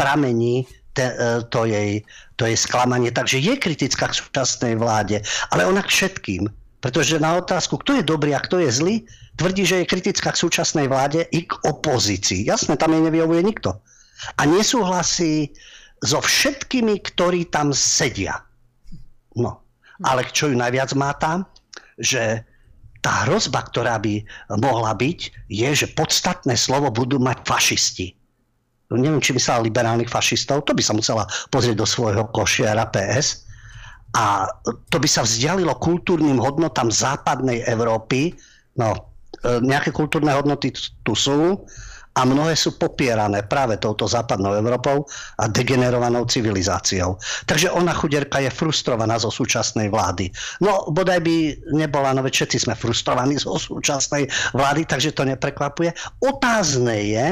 [0.00, 0.64] pramení
[0.96, 2.00] te, e, to, jej,
[2.40, 3.12] to jej sklamanie.
[3.12, 5.20] Takže je kritická k súčasnej vláde,
[5.52, 6.48] ale ona k všetkým.
[6.80, 8.94] Pretože na otázku, kto je dobrý a kto je zlý,
[9.36, 12.48] tvrdí, že je kritická k súčasnej vláde i k opozícii.
[12.48, 13.76] Jasné, tam jej nevyhovuje nikto.
[14.40, 15.52] A nesúhlasí
[16.00, 18.40] so všetkými, ktorí tam sedia.
[19.36, 19.60] No,
[20.00, 21.44] ale čo ju najviac má tam,
[22.00, 22.44] že
[23.00, 24.24] tá hrozba, ktorá by
[24.60, 28.12] mohla byť, je, že podstatné slovo budú mať fašisti.
[28.92, 33.48] No, neviem, či myslela liberálnych fašistov, to by sa musela pozrieť do svojho košiara PS.
[34.16, 34.48] A
[34.90, 38.34] to by sa vzdialilo kultúrnym hodnotám západnej Európy.
[38.74, 39.14] No,
[39.46, 40.74] e, nejaké kultúrne hodnoty
[41.06, 41.62] tu sú,
[42.18, 45.06] a mnohé sú popierané práve touto západnou Európou
[45.38, 47.14] a degenerovanou civilizáciou.
[47.46, 50.26] Takže ona chuderka je frustrovaná zo súčasnej vlády.
[50.58, 51.36] No, bodaj by
[51.70, 54.26] nebola, no veď všetci sme frustrovaní zo súčasnej
[54.58, 55.94] vlády, takže to neprekvapuje.
[56.26, 57.28] Otázne je,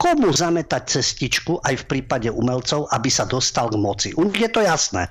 [0.00, 4.08] komu zametať cestičku aj v prípade umelcov, aby sa dostal k moci.
[4.16, 5.06] U je to jasné.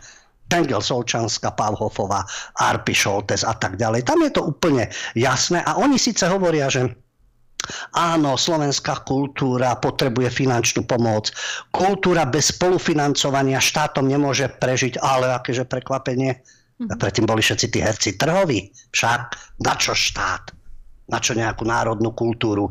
[0.53, 2.21] Tengel Solčanská, Pavhofová,
[2.61, 4.05] Arpi Šoltes a tak ďalej.
[4.05, 4.85] Tam je to úplne
[5.17, 6.93] jasné a oni síce hovoria, že
[7.95, 11.31] Áno, slovenská kultúra potrebuje finančnú pomoc.
[11.71, 16.43] Kultúra bez spolufinancovania štátom nemôže prežiť, ale akéže prekvapenie.
[16.83, 16.99] A mhm.
[16.99, 18.67] predtým boli všetci tí herci trhoví.
[18.91, 19.21] Však
[19.63, 20.51] na čo štát?
[21.07, 22.67] Na čo nejakú národnú kultúru?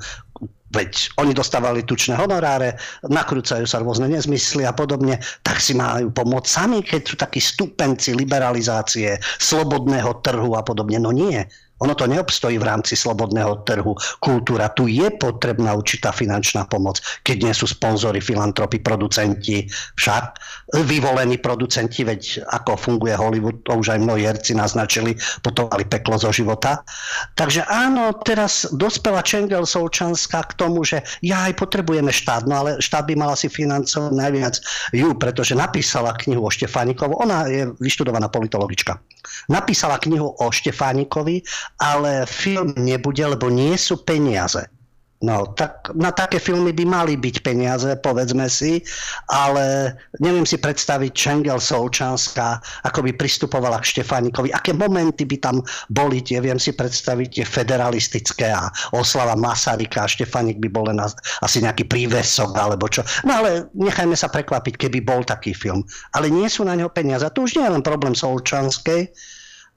[0.72, 6.48] Veď oni dostávali tučné honoráre, nakrúcajú sa rôzne nezmysly a podobne, tak si majú pomôcť
[6.48, 10.96] sami, keď sú takí stupenci liberalizácie, slobodného trhu a podobne.
[10.96, 11.44] No nie.
[11.82, 13.98] Ono to neobstojí v rámci slobodného trhu.
[14.22, 19.66] Kultúra, tu je potrebná určitá finančná pomoc, keď nie sú sponzory, filantropi, producenti,
[19.98, 20.38] však
[20.86, 26.32] vyvolení producenti, veď ako funguje Hollywood, to už aj mnohí herci naznačili, potom peklo zo
[26.32, 26.80] života.
[27.36, 32.70] Takže áno, teraz dospela Čengel Solčanská k tomu, že ja aj potrebujeme štát, no ale
[32.80, 34.54] štát by mala si financovať najviac
[34.96, 38.96] ju, pretože napísala knihu o Štefánikovu, ona je vyštudovaná politologička.
[39.50, 41.42] Napísala knihu o Štefánikovi
[41.80, 44.68] ale film nebude, lebo nie sú peniaze.
[45.22, 48.82] No, tak na také filmy by mali byť peniaze, povedzme si,
[49.30, 55.62] ale neviem si predstaviť Čengel Solčanská, ako by pristupovala k Štefánikovi, aké momenty by tam
[55.94, 58.66] boli, tie viem si predstaviť tie federalistické a
[58.98, 63.06] oslava Masaryka a Štefánik by bol len asi nejaký prívesok alebo čo.
[63.22, 65.86] No ale nechajme sa prekvapiť, keby bol taký film.
[66.18, 67.22] Ale nie sú na neho peniaze.
[67.22, 69.06] A to už nie je len problém Solčanskej,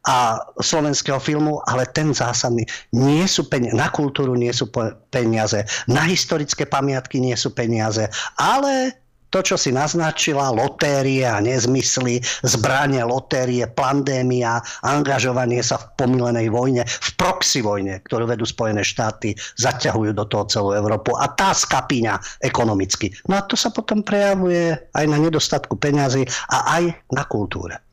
[0.06, 2.66] a slovenského filmu, ale ten zásadný.
[2.94, 4.70] Nie sú peniaze, na kultúru nie sú
[5.10, 8.06] peniaze, na historické pamiatky nie sú peniaze,
[8.38, 16.48] ale to, čo si naznačila, lotérie a nezmysly, zbranie, lotérie, pandémia, angažovanie sa v pomilenej
[16.48, 21.52] vojne, v proxy vojne, ktorú vedú Spojené štáty, zaťahujú do toho celú Európu a tá
[21.52, 22.16] skapíňa
[22.48, 23.12] ekonomicky.
[23.28, 26.24] No a to sa potom prejavuje aj na nedostatku peňazí
[26.56, 27.85] a aj na kultúre.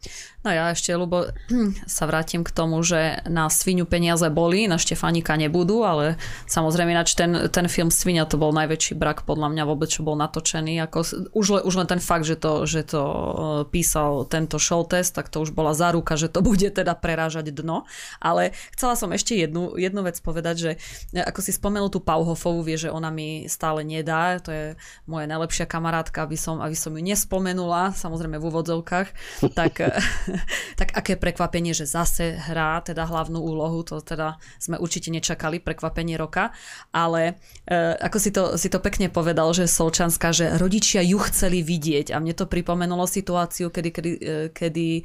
[0.43, 1.31] No ja ešte, Lubo,
[1.87, 6.19] sa vrátim k tomu, že na Svinu peniaze boli, na Štefánika nebudú, ale
[6.51, 10.19] samozrejme ináč ten, ten film Svinia to bol najväčší brak podľa mňa vôbec, čo bol
[10.19, 10.83] natočený.
[10.91, 13.23] Ako, už, už len ten fakt, že to, že to e,
[13.71, 17.87] písal tento show test, tak to už bola záruka, že to bude teda prerážať dno.
[18.19, 20.71] Ale chcela som ešte jednu, jednu vec povedať, že
[21.15, 24.65] e, ako si spomenul tú Pauhofovú, vie, že ona mi stále nedá, to je
[25.07, 29.09] moja najlepšia kamarátka, aby som, aby som ju nespomenula, samozrejme v úvodzovkách,
[29.55, 29.92] tak
[30.81, 36.17] tak aké prekvapenie, že zase hrá teda hlavnú úlohu, to teda sme určite nečakali, prekvapenie
[36.17, 36.51] roka,
[36.91, 41.61] ale e, ako si to, si to pekne povedal, že Solčanská, že rodičia ju chceli
[41.61, 42.13] vidieť.
[42.15, 45.03] A mne to pripomenulo situáciu, kedy, kedy, e, kedy e,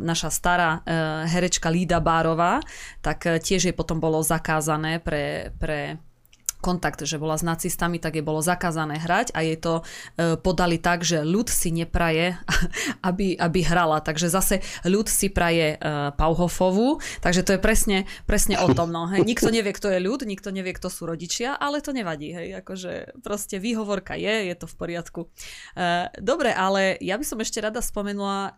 [0.00, 2.60] naša stará e, herečka Lída Bárová,
[3.04, 6.00] tak e, tiež jej potom bolo zakázané pre, pre
[6.64, 9.84] kontakt, že bola s nacistami, tak je bolo zakázané hrať a jej to
[10.16, 12.40] e, podali tak, že ľud si nepraje,
[13.08, 14.00] aby, aby hrala.
[14.00, 15.78] Takže zase ľud si praje e,
[16.16, 18.88] Pauhofovú, takže to je presne, presne o tom.
[18.88, 19.20] No, hej.
[19.20, 22.32] Nikto nevie, kto je ľud, nikto nevie, kto sú rodičia, ale to nevadí.
[22.32, 22.64] Hej.
[22.64, 25.20] Akože proste výhovorka je, je to v poriadku.
[25.76, 28.56] E, dobre, ale ja by som ešte rada spomenula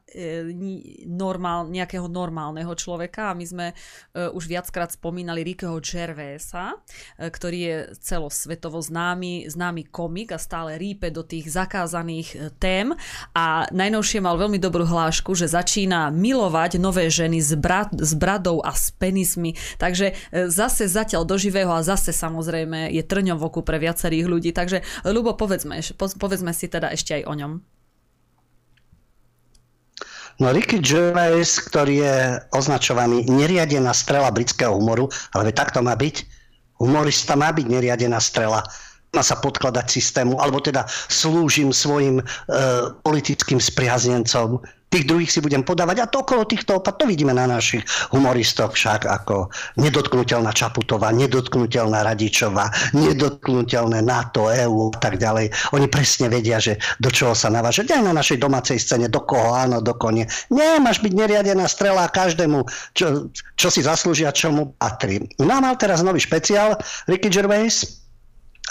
[1.08, 3.66] normál, nejakého normálneho človeka a my sme
[4.14, 6.78] už viackrát spomínali Rikeho Gervaisa,
[7.16, 12.92] ktorý je celosvetovo známy, známy komik a stále rípe do tých zakázaných e, tém.
[13.32, 18.60] A najnovšie mal veľmi dobrú hlášku, že začína milovať nové ženy s, brat, s bradou
[18.60, 23.46] a s penizmi, takže e, zase zatiaľ do živého a zase samozrejme je trňom v
[23.46, 27.52] oku pre viacerých ľudí, takže Lubo, povedzme, povedzme si teda ešte aj o ňom.
[30.36, 32.16] No Ricky Gervais, ktorý je
[32.52, 36.35] označovaný neriadená strela britského humoru, ale tak to má byť,
[36.76, 38.62] Humorista má byť neriadená strela,
[39.20, 42.24] sa podkladať systému, alebo teda slúžim svojim e,
[43.04, 44.60] politickým spriaznencom.
[44.86, 47.82] Tých druhých si budem podávať a to okolo týchto opat, to vidíme na našich
[48.14, 49.50] humoristoch však ako
[49.82, 55.50] nedotknutelná Čaputová, nedotknutelná Radičová, nedotknutelné NATO, EU a tak ďalej.
[55.74, 57.98] Oni presne vedia, že do čoho sa navážať.
[57.98, 60.30] Aj na našej domácej scéne, do koho áno, do konie.
[60.54, 62.62] Nie, máš byť neriadená strela každému,
[62.94, 65.18] čo, čo si zaslúžia, čo mu patrí.
[65.42, 66.78] No a mal teraz nový špeciál
[67.10, 68.05] Ricky Gervais,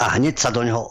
[0.00, 0.82] a hneď sa do neho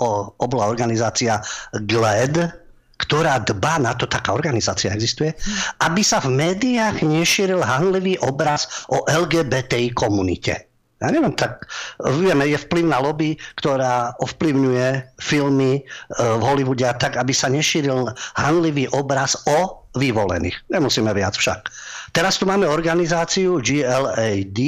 [0.42, 1.42] obla organizácia
[1.74, 2.66] GLAD,
[2.96, 5.36] ktorá dba na to, taká organizácia existuje,
[5.84, 10.72] aby sa v médiách nešíril hanlivý obraz o LGBTI komunite.
[11.04, 11.68] Ja neviem, tak
[12.00, 15.82] vieme, je vplyvná lobby, ktorá ovplyvňuje filmy e,
[16.16, 20.56] v Hollywoode tak, aby sa nešíril hanlivý obraz o vyvolených.
[20.72, 21.68] Nemusíme viac však.
[22.16, 24.60] Teraz tu máme organizáciu GLAD,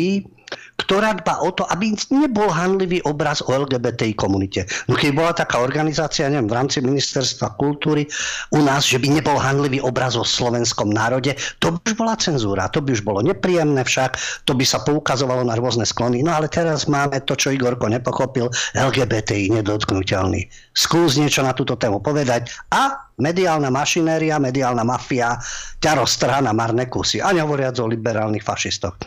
[0.87, 4.63] ktorá dba o to, aby nebol hanlivý obraz o LGBTI komunite.
[4.87, 8.07] No keď bola taká organizácia, neviem, v rámci ministerstva kultúry
[8.55, 12.71] u nás, že by nebol hanlivý obraz o slovenskom národe, to by už bola cenzúra,
[12.71, 14.15] to by už bolo nepríjemné však,
[14.47, 16.23] to by sa poukazovalo na rôzne sklony.
[16.23, 20.47] No ale teraz máme to, čo Igorko nepochopil, LGBTI nedotknutelný.
[20.71, 25.41] Skús niečo na túto tému povedať a mediálna mašinéria, mediálna mafia
[25.81, 27.17] ťa roztrhá na marné kusy.
[27.21, 28.97] A nehovoriac o liberálnych fašistoch.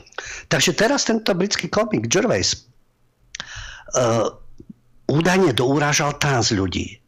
[0.51, 2.67] Takže teraz tento britský komik Gervais
[3.95, 4.27] uh,
[5.07, 6.99] údajne doúražal trans ľudí.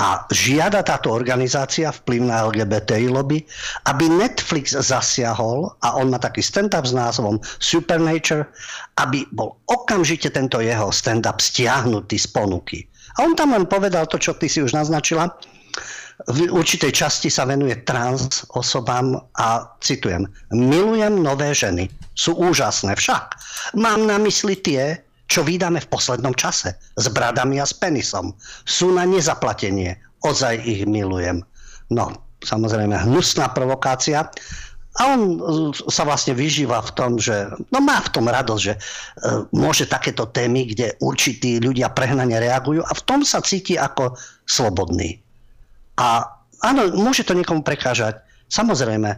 [0.00, 3.44] A žiada táto organizácia vplyvná LGBTI lobby,
[3.84, 8.48] aby Netflix zasiahol, a on má taký stand-up s názvom Supernature,
[8.96, 12.88] aby bol okamžite tento jeho stand-up stiahnutý z ponuky.
[13.20, 15.28] A on tam len povedal to, čo ty si už naznačila,
[16.30, 23.34] v určitej časti sa venuje trans osobám a citujem, milujem nové ženy, sú úžasné však.
[23.74, 28.36] Mám na mysli tie, čo vydáme v poslednom čase, s bradami a s penisom.
[28.68, 31.40] Sú na nezaplatenie, ozaj ich milujem.
[31.88, 32.12] No,
[32.44, 34.28] samozrejme, hnusná provokácia.
[35.00, 35.40] A on
[35.88, 38.80] sa vlastne vyžíva v tom, že no má v tom radosť, že e,
[39.56, 44.12] môže takéto témy, kde určití ľudia prehnane reagujú a v tom sa cíti ako
[44.44, 45.21] slobodný.
[46.00, 46.24] A
[46.64, 49.10] áno, môže to niekomu prekážať, samozrejme.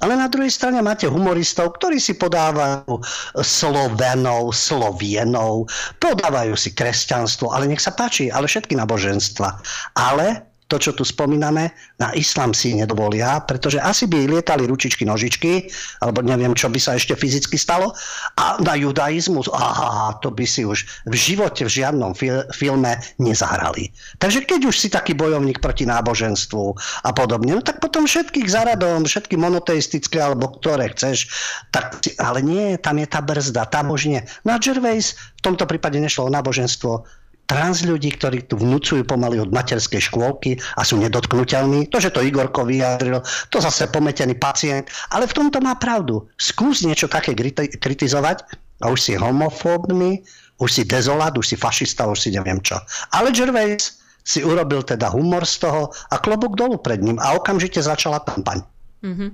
[0.00, 3.04] Ale na druhej strane máte humoristov, ktorí si podávajú
[3.44, 5.68] Slovenov, Slovienov,
[6.00, 9.60] podávajú si kresťanstvo, ale nech sa páči, ale všetky náboženstva.
[10.00, 15.66] Ale to, čo tu spomíname, na islám si nedovolia, pretože asi by lietali ručičky, nožičky,
[15.98, 17.90] alebo neviem, čo by sa ešte fyzicky stalo.
[18.38, 23.90] A na judaizmus, aha, to by si už v živote v žiadnom fil- filme nezahrali.
[24.22, 26.64] Takže keď už si taký bojovník proti náboženstvu
[27.02, 31.26] a podobne, no tak potom všetkých zaradom, všetky monoteistické, alebo ktoré chceš,
[31.74, 34.22] tak, ale nie, tam je tá brzda, tam už nie.
[34.46, 37.19] No a Gervais v tomto prípade nešlo o náboženstvo,
[37.50, 41.90] trans ľudí, ktorí tu vnúcujú pomaly od materskej škôlky a sú nedotknutelní.
[41.90, 43.18] To, že to Igorko vyjadril,
[43.50, 44.86] to zase pometený pacient.
[45.10, 46.30] Ale v tomto má pravdu.
[46.38, 47.34] Skús niečo také
[47.82, 48.46] kritizovať
[48.86, 50.22] a už si homofóbny,
[50.62, 52.78] už si dezolát, už si fašista, už si neviem čo.
[53.10, 57.82] Ale Gervais si urobil teda humor z toho a klobúk dolu pred ním a okamžite
[57.82, 58.62] začala kampaň.
[59.00, 59.32] Uh-huh.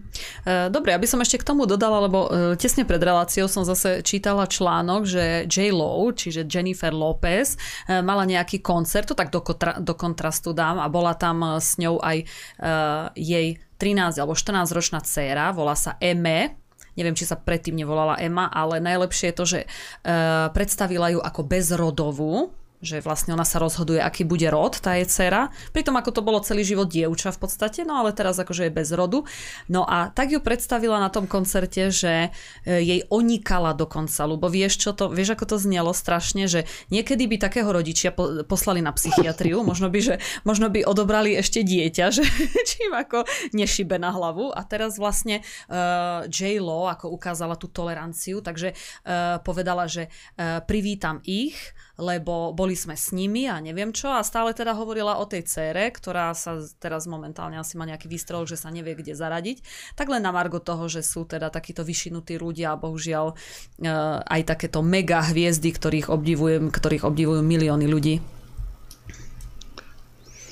[0.70, 4.46] Dobre, aby som ešte k tomu dodala, lebo e, tesne pred reláciou som zase čítala
[4.46, 5.74] článok, že J.
[5.74, 7.58] Lo, čiže Jennifer Lopez,
[7.90, 11.82] e, mala nejaký koncert, to tak do, kontra, do kontrastu dám a bola tam s
[11.82, 12.18] ňou aj
[12.62, 16.56] uh, jej 13 alebo 14 ročná dcéra, volá sa Eme,
[16.96, 21.40] neviem, či sa predtým nevolala Emma, ale najlepšie je to, že uh, predstavila ju ako
[21.44, 22.54] bezrodovú,
[22.85, 25.49] že vlastne ona sa rozhoduje, aký bude rod, tá je dcera.
[25.72, 28.93] Pritom ako to bolo celý život dievča v podstate, no ale teraz akože je bez
[28.93, 29.24] rodu.
[29.66, 32.29] No a tak ju predstavila na tom koncerte, že
[32.64, 37.24] e, jej onikala dokonca, lebo vieš čo to, vieš ako to znelo strašne, že niekedy
[37.24, 38.12] by takého rodičia
[38.45, 40.14] poslali na psychiatriu, možno by, že,
[40.45, 42.22] možno by odobrali ešte dieťa, že
[42.70, 43.24] čím ako
[43.57, 46.61] nešibe na hlavu a teraz vlastne uh, J.
[46.61, 51.57] Lo ako ukázala tú toleranciu, takže uh, povedala, že uh, privítam ich,
[51.97, 54.12] lebo boli sme s nimi a neviem čo.
[54.12, 58.44] A stále teda hovorila o tej cére, ktorá sa teraz momentálne asi má nejaký výstrel,
[58.44, 59.64] že sa nevie kde zaradiť,
[59.97, 63.34] tak len na margo toho, že sú teda takíto vyšinutí ľudia a bohužiaľ e,
[64.24, 68.16] aj takéto mega hviezdy, ktorých obdivujem, ktorých obdivujú milióny ľudí.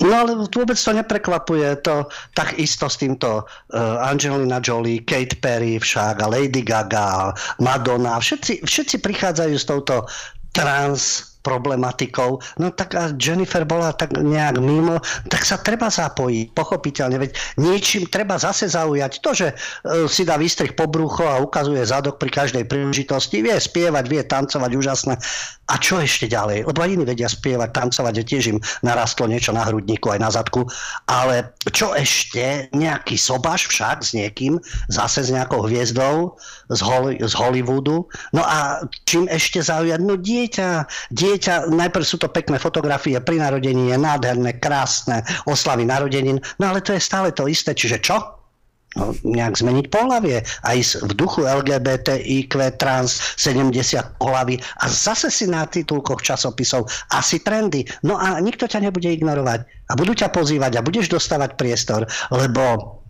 [0.05, 5.81] No ale vôbec to neprekvapuje, to tak isto s týmto uh, Angelina Jolie, Kate Perry
[5.81, 7.33] však a Lady Gaga,
[7.63, 10.05] Madonna, všetci, všetci prichádzajú s touto
[10.53, 14.97] trans problematikou, no tak a Jennifer bola tak nejak mimo,
[15.29, 17.31] tak sa treba zapojiť, pochopiteľne, veď
[17.61, 19.21] niečím treba zase zaujať.
[19.21, 19.55] To, že e,
[20.09, 24.71] si dá výstrih po brucho a ukazuje zadok pri každej príležitosti, vie spievať, vie tancovať
[24.73, 25.15] úžasné.
[25.69, 26.69] A čo ešte ďalej?
[26.69, 30.69] Lebo iní vedia spievať, tancovať, tiež im narastlo niečo na hrudníku aj na zadku.
[31.09, 32.69] Ale čo ešte?
[32.77, 34.61] Nejaký sobáš však s niekým,
[34.93, 36.37] zase s nejakou hviezdou
[36.69, 38.05] z, Hol- z Hollywoodu.
[38.37, 40.01] No a čím ešte zaujať?
[40.05, 46.41] No dieťa dieťa, najprv sú to pekné fotografie pri narodení, je nádherné, krásne, oslavy narodenín,
[46.61, 48.44] no ale to je stále to isté, čiže čo?
[48.97, 50.43] No, nejak zmeniť pohľavie.
[50.43, 53.75] Aj v duchu LGBTIQ trans 70
[54.19, 57.85] pohľavy a zase si na titulkoch časopisov asi trendy.
[58.03, 59.67] No a nikto ťa nebude ignorovať.
[59.91, 63.04] A budú ťa pozývať a budeš dostávať priestor, lebo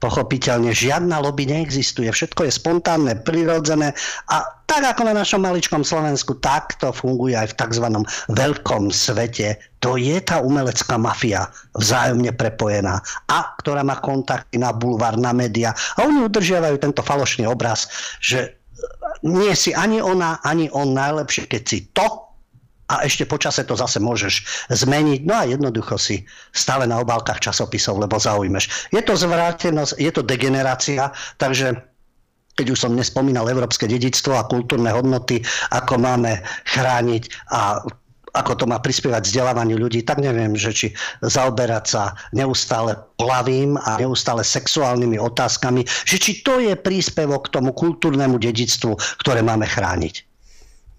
[0.00, 3.92] Pochopiteľne žiadna lobby neexistuje, všetko je spontánne, prirodzené
[4.32, 7.86] a tak ako na našom maličkom Slovensku, tak to funguje aj v tzv.
[8.32, 9.60] veľkom svete.
[9.84, 15.76] To je tá umelecká mafia vzájomne prepojená a ktorá má kontakty na bulvár, na média
[15.98, 17.90] a oni udržiavajú tento falošný obraz,
[18.24, 18.56] že
[19.20, 22.29] nie si ani ona, ani on najlepšie, keď si to,
[22.90, 25.22] a ešte počase to zase môžeš zmeniť.
[25.22, 28.90] No a jednoducho si stále na obálkach časopisov, lebo zaujmeš.
[28.90, 31.78] Je to zvrátenosť, je to degenerácia, takže
[32.58, 37.78] keď už som nespomínal európske dedictvo a kultúrne hodnoty, ako máme chrániť a
[38.30, 40.86] ako to má prispievať vzdelávaniu ľudí, tak neviem, že či
[41.18, 47.74] zaoberať sa neustále plavým a neustále sexuálnymi otázkami, že či to je príspevok k tomu
[47.74, 50.29] kultúrnemu dedictvu, ktoré máme chrániť.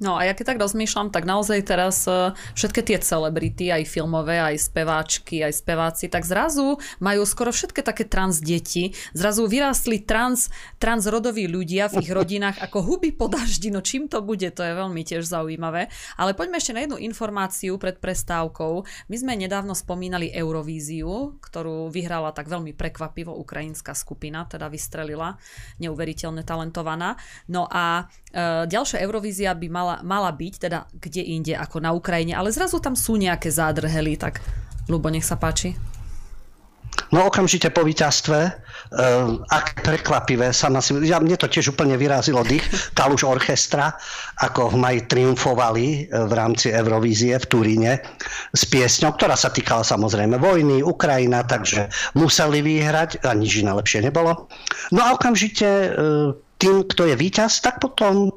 [0.01, 4.41] No a ja keď tak rozmýšľam, tak naozaj teraz e, všetky tie celebrity, aj filmové,
[4.41, 8.97] aj speváčky, aj speváci, tak zrazu majú skoro všetky také trans deti.
[9.13, 10.49] Zrazu vyrástli trans,
[10.81, 13.69] transrodoví ľudia v ich rodinách ako huby po daždi.
[13.69, 15.93] No čím to bude, to je veľmi tiež zaujímavé.
[16.17, 19.05] Ale poďme ešte na jednu informáciu pred prestávkou.
[19.05, 25.37] My sme nedávno spomínali Eurovíziu, ktorú vyhrala tak veľmi prekvapivo ukrajinská skupina, teda vystrelila,
[25.77, 27.21] neuveriteľne talentovaná.
[27.45, 31.91] No a e, ďalšia Eurovízia by mala mala, mala byť, teda kde inde ako na
[31.91, 34.39] Ukrajine, ale zrazu tam sú nejaké zádrhely, tak
[34.87, 35.75] Lubo, nech sa páči.
[37.11, 42.39] No okamžite po víťazstve, uh, ak prekvapivé, sama si, ja, mne to tiež úplne vyrazilo
[42.39, 42.63] dých,
[42.95, 43.95] Kaluš orchestra,
[44.39, 47.91] ako v maji triumfovali eh, v rámci Eurovízie v Turíne
[48.55, 54.07] s piesňou, ktorá sa týkala samozrejme vojny, Ukrajina, takže museli vyhrať a nič iné lepšie
[54.07, 54.47] nebolo.
[54.95, 56.31] No a okamžite uh,
[56.61, 58.31] tým, kto je víťaz, tak potom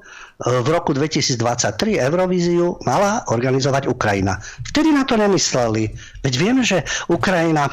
[0.44, 4.36] v roku 2023 Eurovíziu mala organizovať Ukrajina.
[4.68, 5.88] Vtedy na to nemysleli.
[6.20, 7.72] Veď vieme, že Ukrajina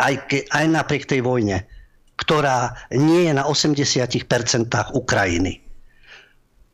[0.00, 0.14] aj,
[0.48, 1.68] aj napriek tej vojne,
[2.16, 4.16] ktorá nie je na 80%
[4.96, 5.60] Ukrajiny,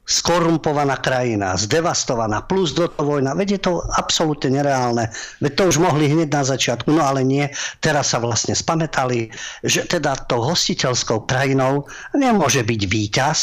[0.06, 3.34] skorumpovaná krajina, zdevastovaná, plus do toho vojna.
[3.34, 5.10] Veď je to absolútne nereálne.
[5.42, 7.50] Veď to už mohli hneď na začiatku, no ale nie.
[7.82, 9.30] Teraz sa vlastne spametali,
[9.66, 13.38] že teda tou hostiteľskou krajinou nemôže byť víťaz,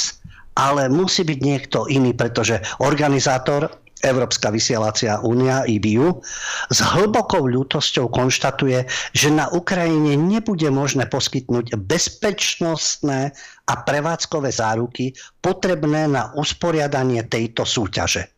[0.58, 3.70] ale musí byť niekto iný, pretože organizátor
[4.06, 6.22] Európska vysielacia únia IBU
[6.70, 13.34] s hlbokou ľútosťou konštatuje, že na Ukrajine nebude možné poskytnúť bezpečnostné
[13.66, 18.30] a prevádzkové záruky potrebné na usporiadanie tejto súťaže.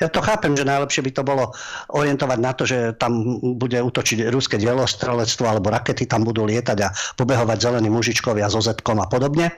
[0.00, 1.52] Ja to chápem, že najlepšie by to bolo
[1.92, 6.88] orientovať na to, že tam bude útočiť ruské dielostrelectvo alebo rakety tam budú lietať a
[7.20, 9.52] pobehovať zelení mužičkovia so zetkom a podobne.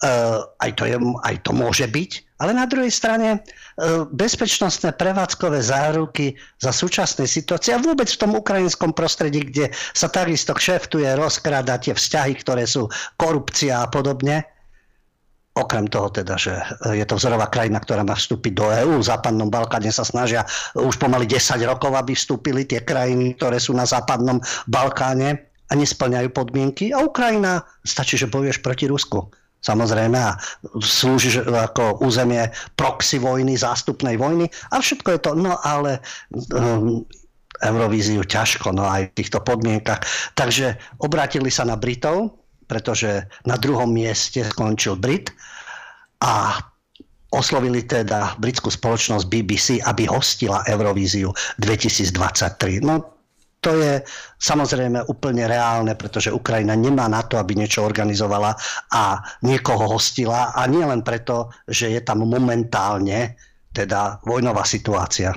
[0.00, 5.60] Uh, aj, to je, aj to môže byť, ale na druhej strane uh, bezpečnostné prevádzkové
[5.60, 11.76] záruky za súčasnej situácie a vôbec v tom ukrajinskom prostredí, kde sa takisto kšeftuje, rozkráda
[11.76, 12.88] tie vzťahy, ktoré sú
[13.20, 14.48] korupcia a podobne,
[15.58, 16.54] Okrem toho teda, že
[16.94, 19.02] je to vzorová krajina, ktorá má vstúpiť do EÚ.
[19.02, 20.46] V západnom Balkáne sa snažia
[20.78, 24.38] už pomaly 10 rokov, aby vstúpili tie krajiny, ktoré sú na západnom
[24.70, 26.94] Balkáne a nesplňajú podmienky.
[26.94, 29.26] A Ukrajina, stačí, že bojuješ proti Rusku.
[29.60, 30.40] Samozrejme a
[30.80, 32.48] slúžiš ako územie
[32.80, 36.00] proxy vojny, zástupnej vojny a všetko je to, no ale
[36.56, 37.04] um,
[37.60, 40.00] Eurovíziu ťažko, no aj v týchto podmienkach.
[40.32, 45.28] Takže obrátili sa na Britov, pretože na druhom mieste skončil Brit
[46.24, 46.56] a
[47.36, 52.80] oslovili teda britskú spoločnosť BBC, aby hostila Eurovíziu 2023.
[52.80, 53.19] No
[53.60, 54.00] to je
[54.40, 58.56] samozrejme úplne reálne, pretože Ukrajina nemá na to, aby niečo organizovala
[58.88, 63.36] a niekoho hostila a nie len preto, že je tam momentálne
[63.70, 65.36] teda vojnová situácia.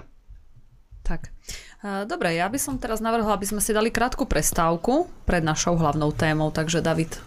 [1.04, 1.36] Tak.
[1.84, 6.16] Dobre, ja by som teraz navrhla, aby sme si dali krátku prestávku pred našou hlavnou
[6.16, 7.20] témou, takže David.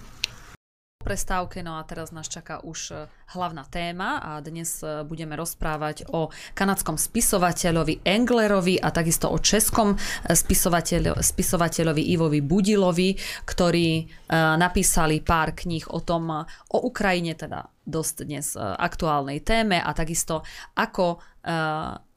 [1.07, 6.11] Prestávke, no a teraz nás čaká už e, hlavná téma a dnes e, budeme rozprávať
[6.11, 9.97] o kanadskom spisovateľovi Englerovi a takisto o českom e,
[10.35, 13.15] spisovateľ, spisovateľovi Ivovi Budilovi,
[13.47, 14.11] ktorí
[14.59, 16.43] napísali pár kníh o tom,
[16.75, 20.43] o Ukrajine, teda dosť dnes aktuálnej téme a takisto
[20.75, 21.23] ako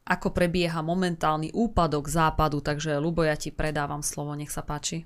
[0.10, 5.06] ako prebieha momentálny úpadok západu, takže Lubo, ja ti predávam slovo, nech sa páči.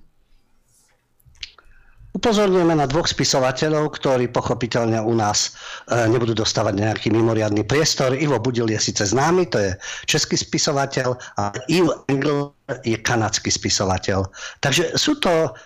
[2.14, 5.57] Upozorňujeme na dvoch spisovateľov, ktorí pochopiteľne u nás
[5.89, 8.14] e, nebudú dostávať nejaký mimoriadný priestor.
[8.14, 9.74] Ivo Budil je síce známy, to je
[10.05, 12.53] český spisovateľ a Ivo Engel
[12.86, 14.30] je kanadský spisovateľ.
[14.61, 15.57] Takže sú to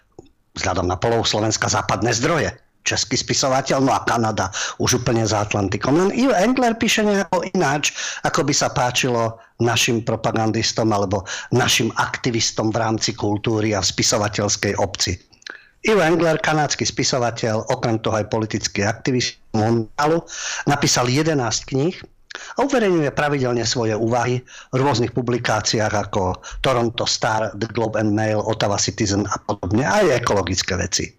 [0.55, 2.55] vzhľadom na polov Slovenska západné zdroje
[2.87, 4.47] český spisovateľ, no a Kanada
[4.79, 5.99] už úplne za Atlantikom.
[5.99, 7.91] Len Ivo Engler píše nejako ináč,
[8.23, 15.26] ako by sa páčilo našim propagandistom alebo našim aktivistom v rámci kultúry a spisovateľskej obci.
[15.85, 20.25] Ivo Engler, kanadský spisovateľ, okrem toho aj politický aktivist Mondialu,
[20.65, 21.37] napísal 11
[21.69, 21.95] kníh
[22.57, 24.41] a uverejňuje pravidelne svoje úvahy
[24.73, 30.21] v rôznych publikáciách ako Toronto Star, The Globe and Mail, Ottawa Citizen a podobne, aj
[30.21, 31.13] ekologické veci.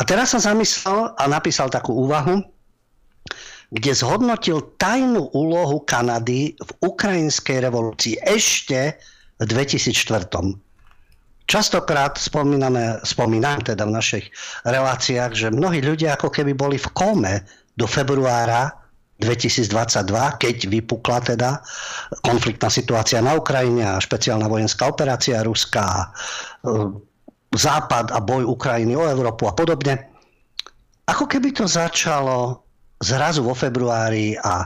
[0.00, 2.40] A teraz sa zamyslel a napísal takú úvahu,
[3.72, 9.00] kde zhodnotil tajnú úlohu Kanady v ukrajinskej revolúcii ešte
[9.40, 10.28] v 2004.
[11.46, 14.26] Častokrát spomíname, spomínam teda v našich
[14.62, 17.42] reláciách, že mnohí ľudia ako keby boli v kóme
[17.74, 18.72] do februára
[19.22, 20.10] 2022,
[20.42, 21.62] keď vypukla teda
[22.26, 26.10] konfliktná situácia na Ukrajine a špeciálna vojenská operácia Ruska,
[27.52, 30.08] Západ a boj Ukrajiny o Európu a podobne.
[31.04, 32.64] Ako keby to začalo
[33.02, 34.64] zrazu vo februári a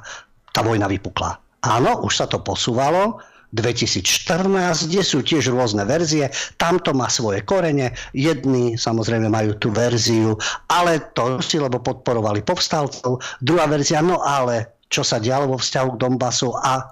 [0.54, 1.34] tá vojna vypukla.
[1.66, 3.18] Áno, už sa to posúvalo,
[3.56, 6.28] 2014, kde sú tiež rôzne verzie.
[6.60, 7.96] Tamto má svoje korene.
[8.12, 10.36] Jedni samozrejme majú tú verziu,
[10.68, 13.24] ale to si, lebo podporovali povstalcov.
[13.40, 16.86] Druhá verzia, no ale čo sa dialo vo vzťahu k Donbasu a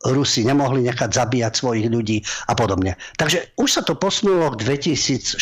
[0.00, 2.96] Rusi nemohli nechať zabíjať svojich ľudí a podobne.
[3.20, 5.36] Takže už sa to posunulo k 2014.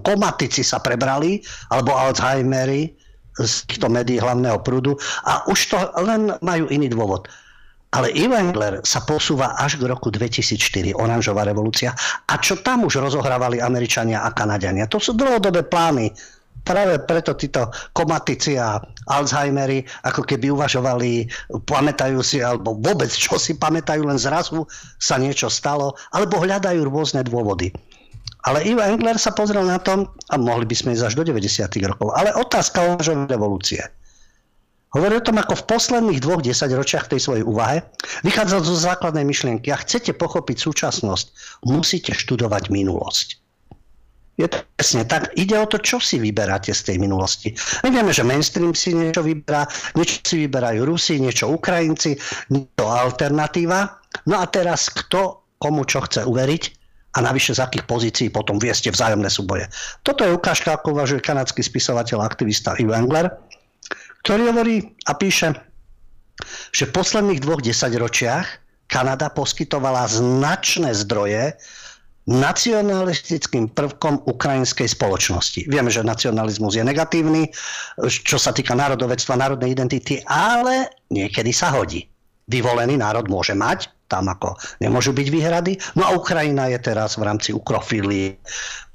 [0.00, 2.96] Komatici sa prebrali, alebo Alzheimery
[3.36, 4.96] z týchto médií hlavného prúdu
[5.28, 7.28] a už to len majú iný dôvod.
[7.90, 11.90] Ale Engler sa posúva až k roku 2004, oranžová revolúcia.
[12.30, 14.86] A čo tam už rozohrávali Američania a Kanadiania?
[14.86, 16.14] To sú dlhodobé plány
[16.62, 18.78] práve preto títo komatici a
[19.10, 21.26] Alzheimery ako keby uvažovali,
[21.66, 24.68] pamätajú si, alebo vôbec čo si pamätajú, len zrazu
[25.00, 27.74] sa niečo stalo, alebo hľadajú rôzne dôvody.
[28.48, 31.68] Ale Ivo Engler sa pozrel na tom, a mohli by sme ísť až do 90.
[31.84, 32.90] rokov, ale otázka o
[33.28, 33.84] revolúcie.
[34.90, 37.86] Hovorí o tom, ako v posledných dvoch desaťročiach tej svojej úvahe
[38.26, 39.70] vychádza zo základnej myšlienky.
[39.70, 41.26] Ak chcete pochopiť súčasnosť,
[41.70, 43.38] musíte študovať minulosť.
[44.40, 45.30] Je to presne tak.
[45.36, 47.52] Ide o to, čo si vyberáte z tej minulosti.
[47.84, 52.16] My vieme, že mainstream si niečo vyberá, niečo si vyberajú Rusi, niečo Ukrajinci,
[52.48, 54.00] niečo alternatíva.
[54.26, 56.62] No a teraz kto komu čo chce uveriť
[57.14, 59.68] a navyše z akých pozícií potom vieste vzájomné súboje.
[60.00, 63.28] Toto je ukážka, ako uvažuje kanadský spisovateľ a aktivista Hugh Engler,
[64.24, 64.76] ktorý hovorí
[65.08, 65.56] a píše,
[66.72, 68.46] že v posledných dvoch desaťročiach
[68.90, 71.54] Kanada poskytovala značné zdroje
[72.28, 75.66] nacionalistickým prvkom ukrajinskej spoločnosti.
[75.66, 77.48] Vieme, že nacionalizmus je negatívny,
[78.06, 82.06] čo sa týka národovectva, národnej identity, ale niekedy sa hodí.
[82.50, 85.78] Vyvolený národ môže mať, tam ako nemôžu byť výhrady.
[85.94, 88.42] No a Ukrajina je teraz v rámci ukrofílie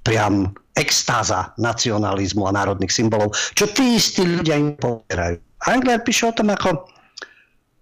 [0.03, 5.39] priam extáza nacionalizmu a národných symbolov, čo tí istí ľudia im povierajú.
[5.72, 6.86] Angler píše o tom, ako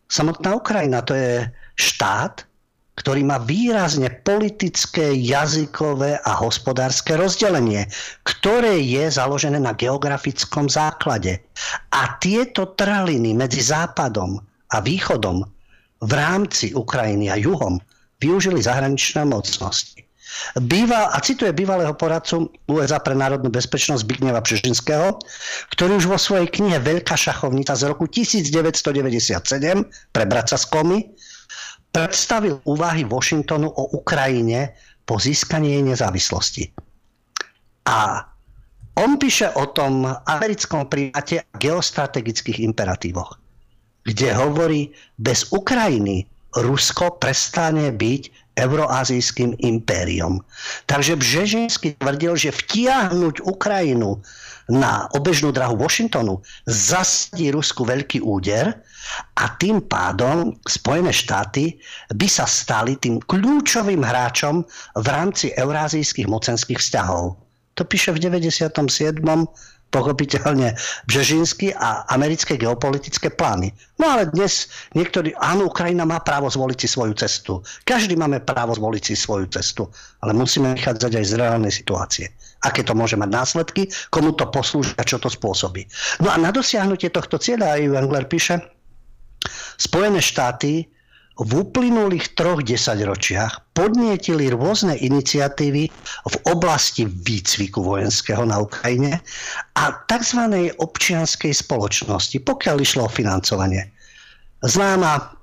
[0.07, 2.45] samotná Ukrajina, to je štát,
[2.93, 7.89] ktorý má výrazne politické, jazykové a hospodárske rozdelenie,
[8.21, 11.41] ktoré je založené na geografickom základe.
[11.89, 14.37] A tieto traliny medzi západom
[14.69, 15.41] a východom
[16.03, 17.79] v rámci Ukrajiny a juhom
[18.19, 20.03] využili zahraničné mocnosti.
[20.57, 25.21] Býva, a cituje bývalého poradcu USA pre národnú bezpečnosť Zbigneva Pšežinského,
[25.77, 29.45] ktorý už vo svojej knihe Veľká šachovnica z roku 1997
[30.09, 30.97] Prebrať sa z komy
[31.93, 34.73] predstavil úvahy Washingtonu o Ukrajine
[35.05, 36.73] po získaní jej nezávislosti.
[37.85, 38.25] A
[38.97, 43.37] on píše o tom americkom primáte a geostrategických imperatívoch,
[44.03, 50.37] kde hovorí, bez Ukrajiny Rusko prestane byť euroazijským impériom.
[50.85, 54.21] Takže Bžežinsky tvrdil, že vtiahnuť Ukrajinu
[54.69, 56.39] na obežnú drahu Washingtonu
[56.69, 58.71] zasadí Rusku veľký úder
[59.35, 61.81] a tým pádom Spojené štáty
[62.13, 64.63] by sa stali tým kľúčovým hráčom
[64.95, 67.35] v rámci eurázijských mocenských vzťahov.
[67.73, 69.25] To píše v 97
[69.93, 70.73] pochopiteľne
[71.05, 73.69] Bžežinsky a americké geopolitické plány.
[74.01, 77.61] No ale dnes niektorí, áno, Ukrajina má právo zvoliť si svoju cestu.
[77.85, 79.85] Každý máme právo zvoliť si svoju cestu,
[80.25, 82.25] ale musíme vychádzať aj z reálnej situácie.
[82.65, 85.85] Aké to môže mať následky, komu to poslúži a čo to spôsobí.
[86.25, 88.57] No a na dosiahnutie tohto cieľa, aj Engler píše,
[89.77, 90.87] Spojené štáty
[91.33, 95.83] v uplynulých troch desaťročiach podnietili rôzne iniciatívy
[96.29, 99.17] v oblasti výcviku vojenského na Ukrajine
[99.73, 100.69] a tzv.
[100.77, 103.89] občianskej spoločnosti, pokiaľ išlo o financovanie.
[104.61, 105.33] Známa,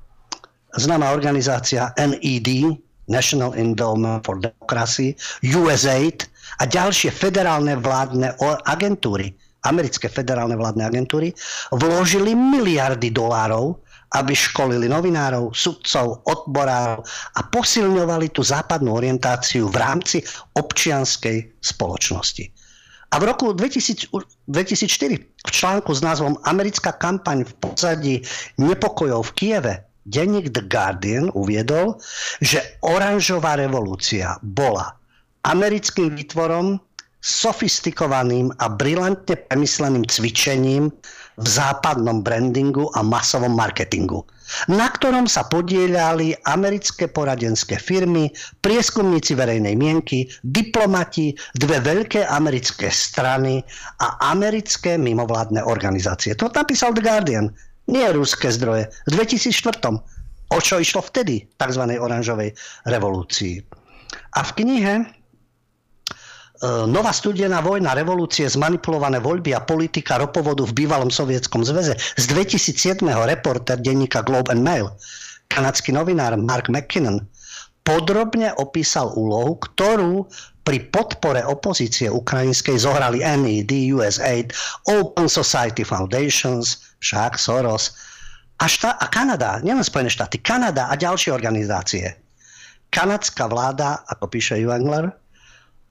[0.78, 2.78] známa organizácia NED,
[3.11, 6.30] National Endowment for Democracy, USAID
[6.62, 8.38] a ďalšie federálne vládne
[8.70, 9.34] agentúry,
[9.66, 11.34] americké federálne vládne agentúry,
[11.74, 17.07] vložili miliardy dolárov aby školili novinárov, sudcov, odborárov
[17.37, 20.19] a posilňovali tú západnú orientáciu v rámci
[20.59, 22.45] občianskej spoločnosti.
[23.11, 24.07] A v roku 2000,
[24.47, 28.15] 2004 v článku s názvom Americká kampaň v pozadí
[28.59, 29.75] nepokojov v Kieve
[30.07, 31.99] denník The Guardian uviedol,
[32.39, 34.95] že oranžová revolúcia bola
[35.47, 36.79] americkým výtvorom
[37.21, 40.89] sofistikovaným a brilantne premysleným cvičením
[41.41, 44.22] v západnom brandingu a masovom marketingu,
[44.68, 48.28] na ktorom sa podielali americké poradenské firmy,
[48.61, 53.64] prieskumníci verejnej mienky, diplomati, dve veľké americké strany
[54.05, 56.36] a americké mimovládne organizácie.
[56.36, 57.49] To napísal The Guardian,
[57.88, 58.93] nie ruské zdroje.
[59.09, 60.20] V 2004.
[60.51, 61.82] O čo išlo vtedy, tzv.
[61.95, 62.51] oranžovej
[62.91, 63.62] revolúcii.
[64.34, 64.95] A v knihe
[66.63, 71.97] nová studená vojna, revolúcie, zmanipulované voľby a politika ropovodu v bývalom sovietskom zväze.
[71.97, 73.01] Z 2007.
[73.05, 74.93] reporter denníka Globe and Mail,
[75.49, 77.25] kanadský novinár Mark McKinnon,
[77.81, 80.29] podrobne opísal úlohu, ktorú
[80.61, 84.53] pri podpore opozície ukrajinskej zohrali NED, USAID,
[84.93, 87.97] Open Society Foundations, však Soros
[88.61, 92.13] a, štá- a Kanada, nielen Spojené štáty, Kanada a ďalšie organizácie.
[92.93, 95.09] Kanadská vláda, ako píše Juengler,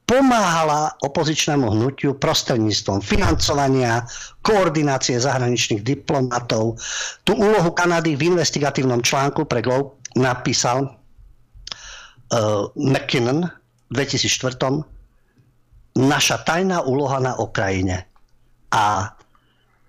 [0.10, 4.02] pomáhala opozičnému hnutiu prostredníctvom financovania,
[4.42, 6.82] koordinácie zahraničných diplomatov.
[7.30, 13.46] Tú úlohu Kanady v investigatívnom článku pre Globe napísal uh, McKinnon
[13.94, 16.02] v 2004.
[16.02, 18.10] Naša tajná úloha na Ukrajine.
[18.74, 19.14] A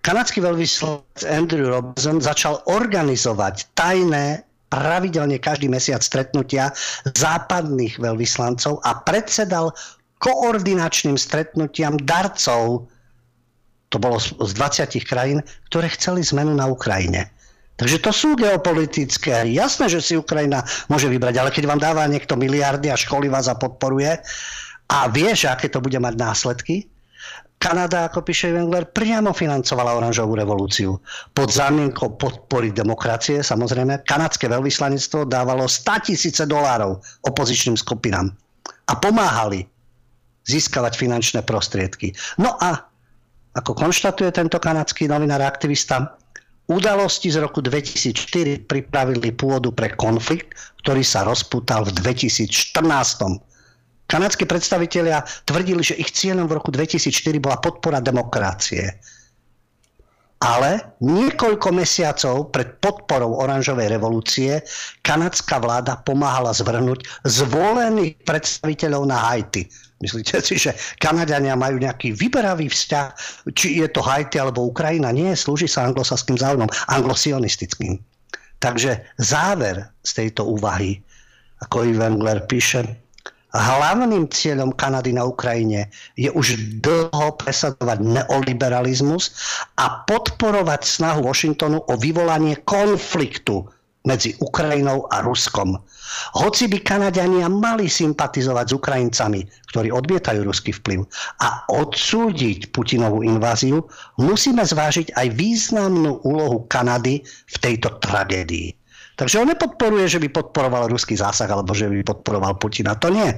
[0.04, 6.70] kanadský veľvyslanec Andrew Robertson začal organizovať tajné pravidelne každý mesiac stretnutia
[7.16, 9.72] západných veľvyslancov a predsedal
[10.20, 12.86] koordinačným stretnutiam darcov
[13.90, 17.26] To bolo z 20 krajín, ktoré chceli zmenu na Ukrajine.
[17.74, 19.50] Takže to sú geopolitické.
[19.50, 23.50] Jasné, že si Ukrajina môže vybrať, ale keď vám dáva niekto miliardy a školy vás
[23.50, 24.14] a podporuje
[24.86, 26.86] a vie, že aké to bude mať následky,
[27.60, 30.96] Kanada, ako píše Wengler, priamo financovala oranžovú revolúciu.
[31.36, 38.32] Pod zámienkou podpory demokracie, samozrejme, kanadské veľvyslanectvo dávalo 100 tisíce dolárov opozičným skupinám
[38.88, 39.68] a pomáhali
[40.51, 42.11] získavať finančné prostriedky.
[42.42, 42.82] No a
[43.55, 46.18] ako konštatuje tento kanadský novinár aktivista,
[46.70, 52.51] udalosti z roku 2004 pripravili pôdu pre konflikt, ktorý sa rozputal v 2014
[54.11, 58.98] Kanadskí predstavitelia tvrdili, že ich cieľom v roku 2004 bola podpora demokracie.
[60.41, 64.64] Ale niekoľko mesiacov pred podporou oranžovej revolúcie
[65.05, 69.68] kanadská vláda pomáhala zvrhnúť zvolených predstaviteľov na Haiti.
[70.01, 73.09] Myslíte si, že Kanadiania majú nejaký vyberavý vzťah,
[73.53, 75.12] či je to Haiti alebo Ukrajina?
[75.12, 78.01] Nie, slúži sa anglosaským záujmom, anglosionistickým.
[78.64, 81.05] Takže záver z tejto úvahy,
[81.61, 82.88] ako Ivan Gler píše,
[83.51, 89.34] Hlavným cieľom Kanady na Ukrajine je už dlho presadovať neoliberalizmus
[89.74, 93.66] a podporovať snahu Washingtonu o vyvolanie konfliktu
[94.07, 95.76] medzi Ukrajinou a Ruskom.
[96.40, 99.40] Hoci by Kanadiania mali sympatizovať s Ukrajincami,
[99.70, 101.07] ktorí odmietajú ruský vplyv
[101.44, 103.84] a odsúdiť Putinovú inváziu,
[104.18, 108.80] musíme zvážiť aj významnú úlohu Kanady v tejto tragédii.
[109.20, 112.96] Takže on nepodporuje, že by podporoval ruský zásah alebo že by podporoval Putina.
[112.96, 113.28] To nie.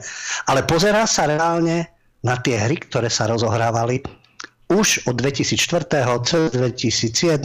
[0.47, 1.91] Ale pozerá sa reálne
[2.23, 3.99] na tie hry, ktoré sa rozohrávali
[4.71, 5.91] už od 2004.
[6.23, 7.43] cez 2007,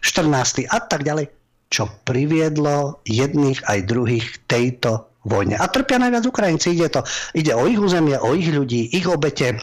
[0.00, 0.72] 14.
[0.72, 1.28] a tak ďalej,
[1.68, 5.60] čo priviedlo jedných aj druhých k tejto vojne.
[5.60, 6.72] A trpia najviac Ukrajinci.
[6.72, 7.00] Ide, to,
[7.36, 9.60] ide o ich územie, o ich ľudí, ich obete,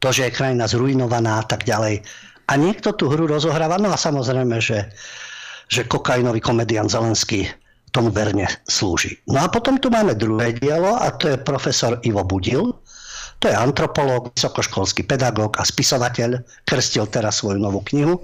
[0.00, 2.02] to, že je krajina zrujnovaná a tak ďalej.
[2.50, 3.78] A niekto tú hru rozohráva.
[3.78, 4.90] No a samozrejme, že
[5.72, 7.48] že kokainový komedian Zelenský
[7.96, 9.16] tomu verne slúži.
[9.24, 12.76] No a potom tu máme druhé dielo a to je profesor Ivo Budil.
[13.40, 16.44] To je antropológ, vysokoškolský pedagóg a spisovateľ.
[16.68, 18.20] Krstil teraz svoju novú knihu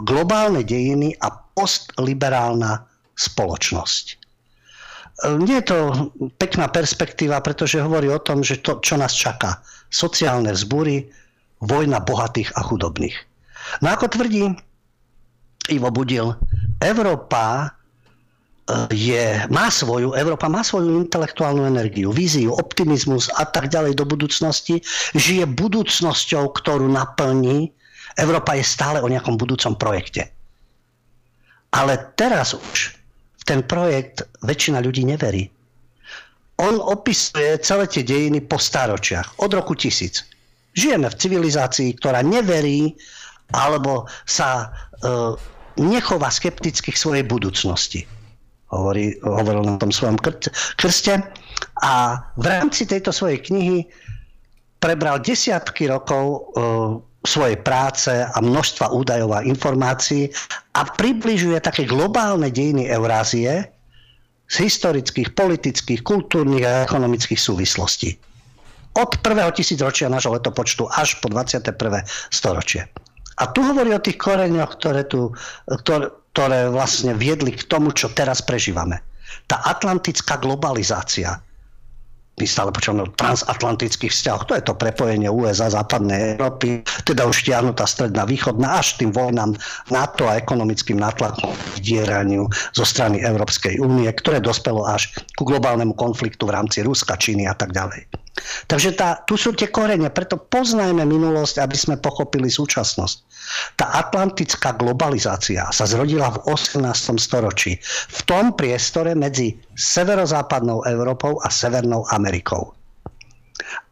[0.00, 2.84] Globálne dejiny a postliberálna
[3.16, 4.04] spoločnosť.
[5.40, 5.78] Nie je to
[6.36, 9.64] pekná perspektíva, pretože hovorí o tom, že to, čo nás čaká.
[9.88, 11.08] Sociálne vzbúry,
[11.64, 13.16] vojna bohatých a chudobných.
[13.80, 14.52] No ako tvrdí
[15.70, 16.34] Ivo Budil,
[16.82, 23.98] Európa eh, je, má svoju, Európa má svoju intelektuálnu energiu, víziu, optimizmus a tak ďalej
[23.98, 24.80] do budúcnosti,
[25.16, 27.72] žije budúcnosťou, ktorú naplní.
[28.16, 30.32] Európa je stále o nejakom budúcom projekte.
[31.76, 32.96] Ale teraz už
[33.36, 35.52] v ten projekt väčšina ľudí neverí.
[36.56, 40.24] On opisuje celé tie dejiny po staročiach, od roku tisíc.
[40.72, 42.96] Žijeme v civilizácii, ktorá neverí
[43.52, 44.72] alebo sa
[45.04, 45.36] uh,
[45.78, 48.08] nechová skepticky k svojej budúcnosti.
[48.72, 50.18] Hovorí, hovoril na tom svojom
[50.76, 51.14] krste.
[51.86, 53.86] A v rámci tejto svojej knihy
[54.82, 56.38] prebral desiatky rokov e,
[57.26, 60.30] svojej práce a množstva údajov a informácií
[60.78, 63.66] a približuje také globálne dejiny Eurázie
[64.46, 68.14] z historických, politických, kultúrnych a ekonomických súvislostí.
[68.96, 72.06] Od prvého tisícročia nášho letopočtu až po 21.
[72.32, 72.88] storočie.
[73.36, 75.32] A tu hovorí o tých koreňoch, ktoré, tu,
[75.68, 79.00] ktoré, ktoré vlastne viedli k tomu, čo teraz prežívame.
[79.44, 81.40] Tá atlantická globalizácia,
[82.36, 84.44] my stále počúvame o transatlantických vzťahoch.
[84.52, 89.56] To je to prepojenie USA, západnej Európy, teda už tiahnutá stredná východná až tým vojnám
[89.88, 92.44] NATO a ekonomickým nátlakom vdieraniu
[92.76, 97.56] zo strany Európskej únie, ktoré dospelo až ku globálnemu konfliktu v rámci Ruska, Číny a
[97.56, 98.04] tak ďalej.
[98.66, 103.16] Takže tá, tu sú tie korene, preto poznajme minulosť, aby sme pochopili súčasnosť.
[103.78, 106.82] Tá atlantická globalizácia sa zrodila v 18.
[107.16, 107.78] storočí
[108.10, 112.74] v tom priestore medzi severozápadnou Európou a Severnou Amerikou.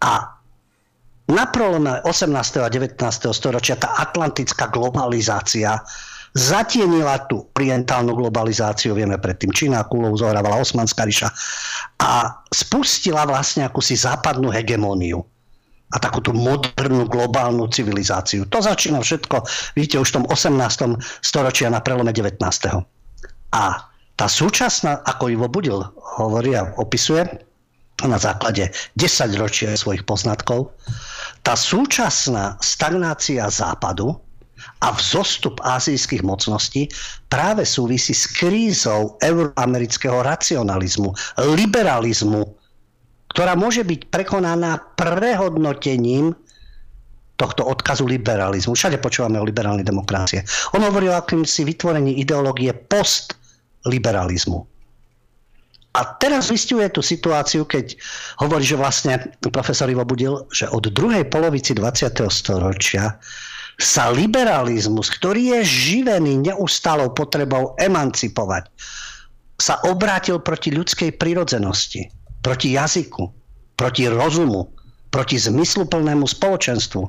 [0.05, 0.35] A
[1.25, 2.61] na prolome 18.
[2.61, 3.01] a 19.
[3.33, 5.81] storočia tá atlantická globalizácia
[6.35, 11.31] zatienila tú orientálnu globalizáciu, vieme predtým Čína, Kulov zohrávala Osmanská ríša
[12.03, 15.23] a spustila vlastne akúsi západnú hegemóniu
[15.95, 18.51] a takúto modernú globálnu civilizáciu.
[18.51, 19.47] To začína všetko,
[19.79, 20.99] vidíte, už v tom 18.
[21.23, 22.43] storočia na prelome 19.
[23.55, 23.63] A
[24.19, 25.87] tá súčasná, ako Ivo Budil
[26.19, 27.23] hovorí a opisuje,
[28.03, 30.75] na základe 10 ročia svojich poznatkov,
[31.47, 34.19] tá súčasná stagnácia západu
[34.85, 36.93] a vzostup azijských mocností
[37.33, 41.09] práve súvisí s krízou euroamerického racionalizmu,
[41.57, 42.45] liberalizmu,
[43.33, 46.37] ktorá môže byť prekonaná prehodnotením
[47.41, 48.77] tohto odkazu liberalizmu.
[48.77, 50.45] Všade počúvame o liberálnej demokracie.
[50.77, 54.63] On hovorí o akýmsi vytvorení ideológie postliberalizmu.
[55.95, 57.95] A teraz vystihuje tú situáciu, keď
[58.43, 62.19] hovorí, že vlastne profesor Ivo Budil, že od druhej polovici 20.
[62.31, 63.15] storočia
[63.79, 68.71] sa liberalizmus, ktorý je živený neustálou potrebou emancipovať,
[69.59, 72.11] sa obrátil proti ľudskej prirodzenosti,
[72.43, 73.25] proti jazyku,
[73.75, 74.71] proti rozumu,
[75.11, 77.03] proti zmysluplnému spoločenstvu.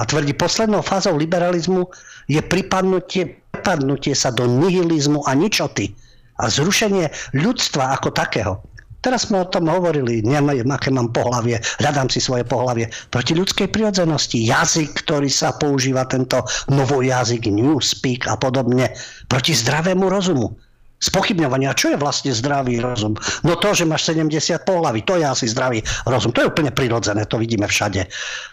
[0.00, 1.92] A tvrdí, poslednou fázou liberalizmu
[2.24, 5.92] je pripadnutie, pripadnutie sa do nihilizmu a ničoty
[6.40, 8.64] a zrušenie ľudstva ako takého.
[9.00, 12.92] Teraz sme o tom hovorili, neviem, aké mám pohlavie, hľadám si svoje pohlavie.
[13.08, 18.92] Proti ľudskej prirodzenosti, jazyk, ktorý sa používa, tento novojazyk, newspeak a podobne,
[19.26, 20.52] proti zdravému rozumu
[21.00, 23.16] spochybňovania, čo je vlastne zdravý rozum.
[23.40, 26.30] No to, že máš 70 pohlaví, to je asi zdravý rozum.
[26.36, 28.04] To je úplne prirodzené, to vidíme všade.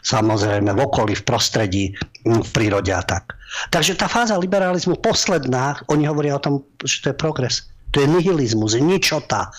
[0.01, 1.91] Samozrejme, v okolí, v prostredí,
[2.23, 3.35] v prírode a tak.
[3.69, 7.67] Takže tá fáza liberalizmu posledná, oni hovoria o tom, že to je progres.
[7.91, 9.51] To je nihilizmus, ničota,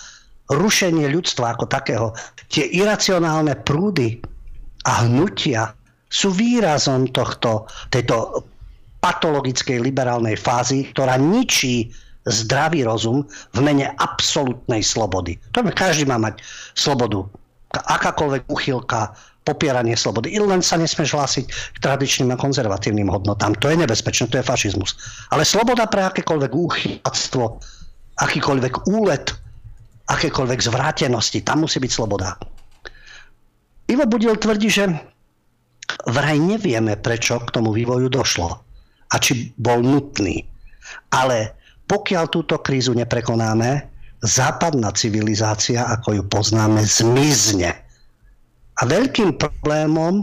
[0.49, 2.07] rušenie ľudstva ako takého.
[2.49, 4.17] Tie iracionálne prúdy
[4.85, 5.73] a hnutia
[6.09, 8.45] sú výrazom tohto, tejto
[8.99, 11.93] patologickej liberálnej fázy, ktorá ničí
[12.27, 13.23] zdravý rozum
[13.55, 15.39] v mene absolútnej slobody.
[15.55, 16.41] To každý má mať
[16.75, 17.23] slobodu.
[17.69, 19.13] Akákoľvek uchylka,
[19.47, 20.35] popieranie slobody.
[20.35, 23.57] I len sa nesmieš hlásiť k tradičným a konzervatívnym hodnotám.
[23.63, 24.93] To je nebezpečné, to je fašizmus.
[25.33, 27.57] Ale sloboda pre akékoľvek úchylstvo,
[28.19, 29.33] akýkoľvek úlet,
[30.09, 32.35] akékoľvek zvrátenosti, tam musí byť sloboda.
[33.89, 34.85] Ivo Budil tvrdí, že
[36.09, 38.49] vraj nevieme, prečo k tomu vývoju došlo
[39.09, 40.45] a či bol nutný.
[41.13, 41.57] Ale
[41.89, 43.89] pokiaľ túto krízu neprekonáme,
[44.21, 47.73] západná civilizácia, ako ju poznáme, zmizne.
[48.79, 50.21] A veľkým problémom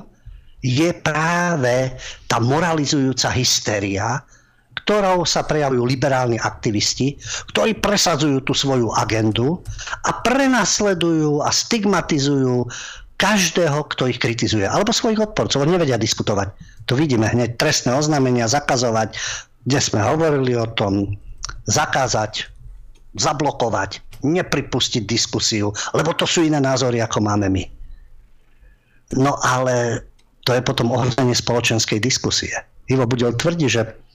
[0.62, 1.94] je práve
[2.30, 4.22] tá moralizujúca hystéria,
[4.86, 7.18] ktorou sa prejavujú liberálni aktivisti,
[7.50, 9.58] ktorí presadzujú tú svoju agendu
[10.06, 12.70] a prenasledujú a stigmatizujú
[13.18, 14.62] každého, kto ich kritizuje.
[14.62, 15.58] Alebo svojich odporcov.
[15.58, 16.54] Oni nevedia diskutovať.
[16.86, 19.18] To vidíme hneď trestné oznámenia, zakazovať,
[19.66, 21.18] kde sme hovorili o tom,
[21.66, 22.46] zakázať,
[23.18, 27.64] zablokovať, nepripustiť diskusiu, lebo to sú iné názory, ako máme my.
[29.18, 30.06] No ale
[30.46, 32.54] to je potom ohrozenie spoločenskej diskusie.
[32.86, 34.05] Ivo Budel tvrdí, že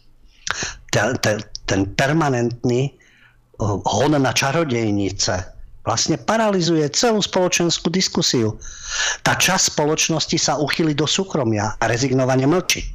[0.91, 2.93] ten, ten, ten permanentný
[3.61, 8.57] hon na čarodejnice vlastne paralizuje celú spoločenskú diskusiu.
[9.25, 12.85] Tá časť spoločnosti sa uchyli do súkromia a rezignovane mlčí.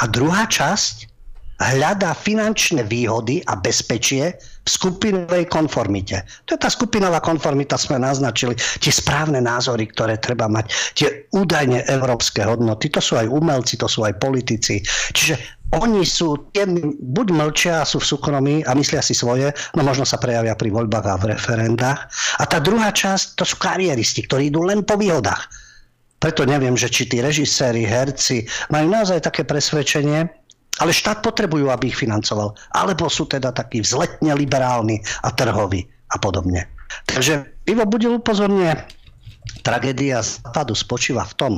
[0.00, 1.14] A druhá časť
[1.60, 6.24] hľadá finančné výhody a bezpečie v skupinovej konformite.
[6.48, 10.66] To je tá skupinová konformita, sme naznačili, tie správne názory, ktoré treba mať,
[10.98, 14.82] tie údajne európske hodnoty, to sú aj umelci, to sú aj politici.
[15.14, 16.50] Čiže oni sú,
[17.00, 21.06] buď mlčia, sú v súkromí a myslia si svoje, no možno sa prejavia pri voľbách
[21.06, 22.00] a v referendách.
[22.38, 25.50] A tá druhá časť, to sú kariéristi, ktorí idú len po výhodách.
[26.22, 30.24] Preto neviem, že či tí režiséri, herci majú naozaj také presvedčenie,
[30.80, 32.56] ale štát potrebujú, aby ich financoval.
[32.74, 36.66] Alebo sú teda takí vzletne liberálni a trhoví a podobne.
[37.06, 38.88] Takže Ivo Budil upozorne,
[39.60, 41.52] tragédia západu spočíva v tom,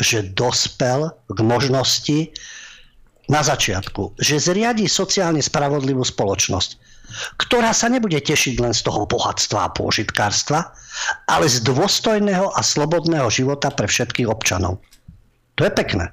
[0.00, 2.18] že dospel k možnosti
[3.32, 6.70] na začiatku, že zriadi sociálne spravodlivú spoločnosť,
[7.40, 10.68] ktorá sa nebude tešiť len z toho bohatstva a pôžitkárstva,
[11.32, 14.84] ale z dôstojného a slobodného života pre všetkých občanov.
[15.56, 16.12] To je pekné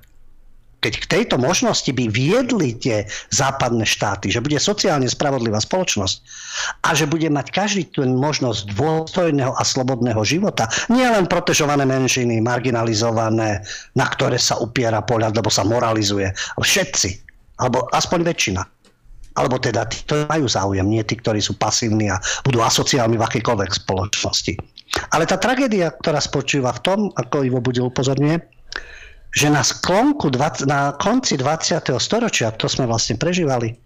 [0.79, 3.03] keď k tejto možnosti by viedli tie
[3.35, 6.17] západné štáty, že bude sociálne spravodlivá spoločnosť
[6.87, 12.39] a že bude mať každý ten možnosť dôstojného a slobodného života, nie len protežované menšiny,
[12.39, 13.59] marginalizované,
[13.95, 17.09] na ktoré sa upiera pohľad, lebo sa moralizuje, všetci,
[17.59, 18.63] alebo aspoň väčšina.
[19.37, 23.23] Alebo teda tí, ktorí majú záujem, nie tí, ktorí sú pasívni a budú asociálni v
[23.23, 24.53] akýkoľvek spoločnosti.
[25.15, 28.58] Ale tá tragédia, ktorá spočíva v tom, ako Ivo bude upozorňuje,
[29.29, 30.33] že na sklonku,
[30.65, 31.85] na konci 20.
[32.01, 33.77] storočia, to sme vlastne prežívali,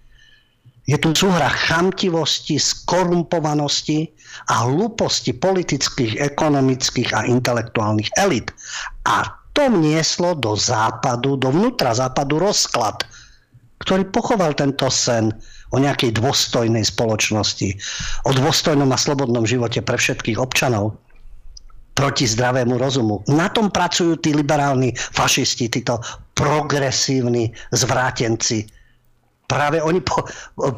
[0.84, 4.12] je tu súhra chamtivosti, skorumpovanosti
[4.52, 8.52] a hlúposti politických, ekonomických a intelektuálnych elit.
[9.08, 13.08] A to vnieslo do západu, do vnútra západu rozklad,
[13.80, 15.32] ktorý pochoval tento sen
[15.72, 17.70] o nejakej dôstojnej spoločnosti,
[18.28, 21.00] o dôstojnom a slobodnom živote pre všetkých občanov
[21.94, 23.22] proti zdravému rozumu.
[23.30, 26.02] Na tom pracujú tí liberálni fašisti, títo
[26.34, 28.66] progresívni zvrátenci.
[29.46, 30.26] Práve oni po,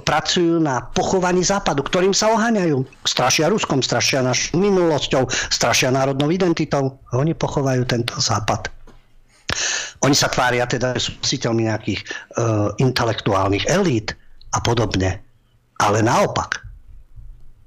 [0.04, 2.84] pracujú na pochovaní západu, ktorým sa oháňajú.
[3.08, 7.00] Strašia Ruskom, strašia našou minulosťou, strašia národnou identitou.
[7.16, 8.68] Oni pochovajú tento západ.
[10.04, 14.12] Oni sa tvária teda, že sú nositeľmi nejakých uh, intelektuálnych elít
[14.52, 15.24] a podobne.
[15.80, 16.65] Ale naopak,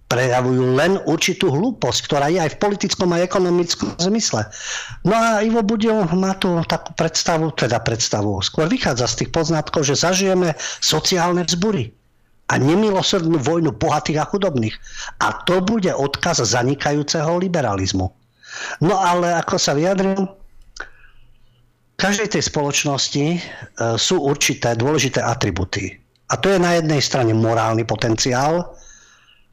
[0.09, 4.49] prejavujú len určitú hlúposť, ktorá je aj v politickom a ekonomickom zmysle.
[5.05, 9.85] No a Ivo Budil má tu takú predstavu, teda predstavu, skôr vychádza z tých poznatkov,
[9.85, 11.93] že zažijeme sociálne vzbury
[12.49, 14.77] a nemilosrdnú vojnu bohatých a chudobných.
[15.21, 18.09] A to bude odkaz zanikajúceho liberalizmu.
[18.81, 23.39] No ale ako sa vyjadrím, v každej tej spoločnosti e,
[23.99, 25.99] sú určité dôležité atributy.
[26.31, 28.71] A to je na jednej strane morálny potenciál,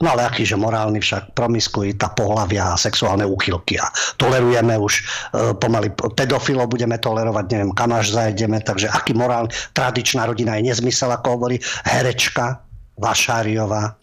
[0.03, 3.87] No ale akýže morálny však promiskuita, pohľavia a sexuálne úchylky a
[4.19, 5.03] tolerujeme už e,
[5.55, 5.87] pomaly
[6.19, 11.39] pedofilov budeme tolerovať, neviem kam až zajdeme, takže aký morálny, tradičná rodina je nezmysel, ako
[11.39, 12.59] hovorí herečka
[12.99, 13.95] Vašáriová,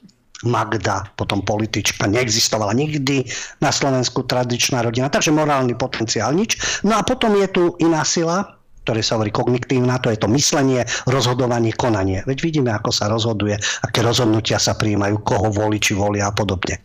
[0.49, 3.29] Magda, potom politička, neexistovala nikdy
[3.63, 6.59] na Slovensku tradičná rodina, takže morálny potenciál nič.
[6.83, 10.83] No a potom je tu iná sila, ktoré sa hovorí kognitívna, to je to myslenie,
[11.07, 12.27] rozhodovanie, konanie.
[12.27, 13.55] Veď vidíme, ako sa rozhoduje,
[13.87, 16.83] aké rozhodnutia sa prijímajú, koho volí, či volia a podobne.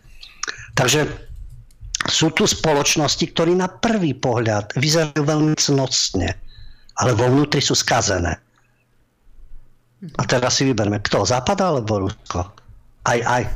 [0.78, 1.28] Takže
[2.06, 6.30] sú tu spoločnosti, ktorí na prvý pohľad vyzerajú veľmi cnostne,
[7.02, 8.38] ale vo vnútri sú skazené.
[9.98, 12.46] A teraz si vyberme, kto, Západ alebo Rusko?
[13.02, 13.50] Aj, aj.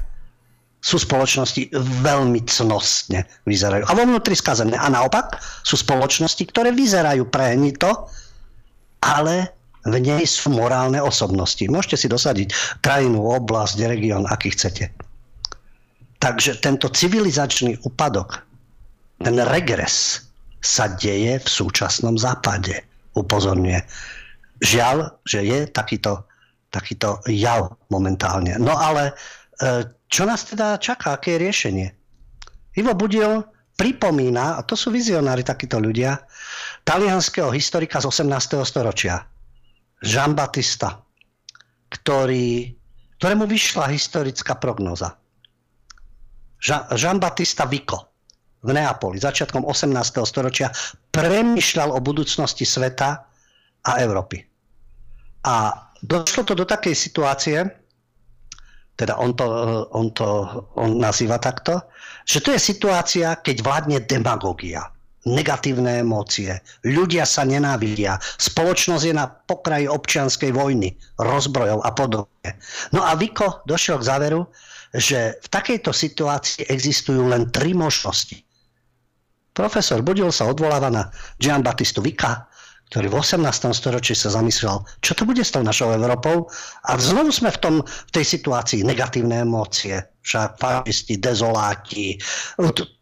[0.82, 1.70] Sú spoločnosti
[2.02, 3.86] veľmi cnostne vyzerajú.
[3.86, 4.74] A vo vnútri skazené.
[4.74, 8.10] A naopak sú spoločnosti, ktoré vyzerajú prehnito,
[9.02, 9.50] ale
[9.82, 11.62] v nej sú morálne osobnosti.
[11.66, 12.48] Môžete si dosadiť
[12.78, 14.94] krajinu, oblasť, región, aký chcete.
[16.22, 18.46] Takže tento civilizačný úpadok,
[19.18, 20.22] ten regres
[20.62, 22.86] sa deje v súčasnom západe.
[23.18, 23.82] Upozorňuje.
[24.62, 24.96] Žiaľ,
[25.26, 26.22] že je takýto,
[26.70, 28.54] takýto jav momentálne.
[28.62, 31.18] No ale e, čo nás teda čaká?
[31.18, 31.88] Aké je riešenie?
[32.78, 33.42] Ivo Budil
[33.74, 36.22] pripomína, a to sú vizionári takíto ľudia,
[36.82, 38.62] talianského historika z 18.
[38.66, 39.22] storočia,
[40.02, 40.98] Jean Battista,
[41.90, 42.74] ktorý,
[43.18, 45.14] ktorému vyšla historická prognoza.
[46.62, 48.14] Jean, Battista Vico
[48.62, 49.98] v Neapoli začiatkom 18.
[50.22, 50.70] storočia
[51.10, 53.26] premyšľal o budúcnosti sveta
[53.82, 54.38] a Európy.
[55.42, 57.66] A došlo to do takej situácie,
[58.94, 59.46] teda on to,
[59.90, 60.26] on to
[60.78, 61.82] on nazýva takto,
[62.22, 64.86] že to je situácia, keď vládne demagogia
[65.26, 66.58] negatívne emócie.
[66.82, 68.18] Ľudia sa nenávidia.
[68.42, 72.50] Spoločnosť je na pokraji občianskej vojny, rozbrojov a podobne.
[72.90, 74.40] No a Viko došiel k záveru,
[74.92, 78.36] že v takejto situácii existujú len tri možnosti.
[79.52, 82.48] Profesor Budil sa odvoláva na Gian Battistu Vika,
[82.92, 83.72] ktorý v 18.
[83.72, 86.52] storočí sa zamyslel, čo to bude s tou našou Európou.
[86.84, 92.20] A znovu sme v, tom, v tej situácii negatívne emócie, však fašisti, dezoláti.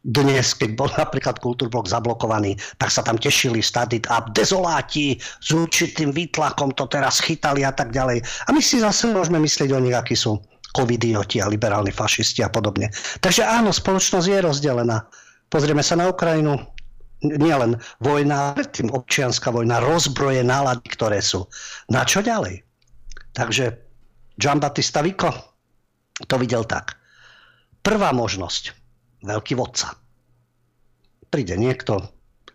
[0.07, 6.14] Dnes, keď bol napríklad kultúrblok zablokovaný, tak sa tam tešili stadiť a dezoláti s určitým
[6.14, 8.22] výtlakom to teraz chytali a tak ďalej.
[8.47, 10.38] A my si zase môžeme myslieť o nich, akí sú
[10.70, 12.95] covidioti a liberálni fašisti a podobne.
[13.18, 15.03] Takže áno, spoločnosť je rozdelená.
[15.51, 16.62] Pozrieme sa na Ukrajinu,
[17.23, 21.45] nielen vojna, ale tým občianská vojna, rozbroje nálady, ktoré sú.
[21.93, 22.64] Na čo ďalej?
[23.37, 23.77] Takže
[24.41, 25.31] Gian Battista Vico
[26.27, 26.97] to videl tak.
[27.81, 28.77] Prvá možnosť.
[29.25, 29.97] Veľký vodca.
[31.29, 32.09] Príde niekto,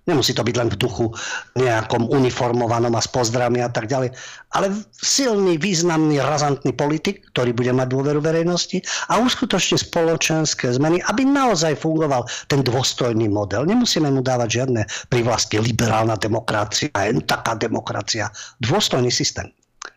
[0.06, 1.10] Nemusí to byť len v duchu
[1.58, 4.14] nejakom uniformovanom a s pozdravmi a tak ďalej,
[4.54, 11.26] ale silný, významný, razantný politik, ktorý bude mať dôveru verejnosti a uskutočne spoločenské zmeny, aby
[11.26, 13.66] naozaj fungoval ten dôstojný model.
[13.66, 18.30] Nemusíme mu dávať žiadne privlastky, liberálna demokracia, jen taká demokracia.
[18.62, 19.50] Dôstojný systém.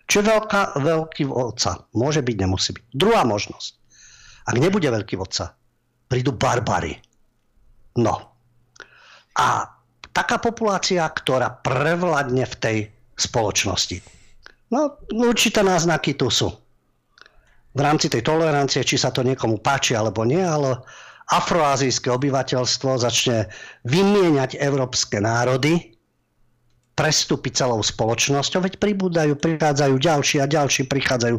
[0.09, 1.85] Čiže veľká, veľký vodca.
[1.93, 2.85] Môže byť, nemusí byť.
[2.97, 3.71] Druhá možnosť.
[4.49, 5.53] Ak nebude veľký vodca,
[6.09, 6.97] prídu barbary.
[8.01, 8.33] No.
[9.37, 9.78] A
[10.19, 12.79] taká populácia, ktorá prevladne v tej
[13.15, 14.03] spoločnosti.
[14.75, 16.51] No, určité náznaky tu sú.
[17.71, 20.83] V rámci tej tolerancie, či sa to niekomu páči alebo nie, ale
[21.31, 23.47] afroazijské obyvateľstvo začne
[23.87, 25.95] vymieňať európske národy,
[26.99, 31.37] prestúpiť celou spoločnosťou, veď pribúdajú, prichádzajú ďalší a ďalší prichádzajú.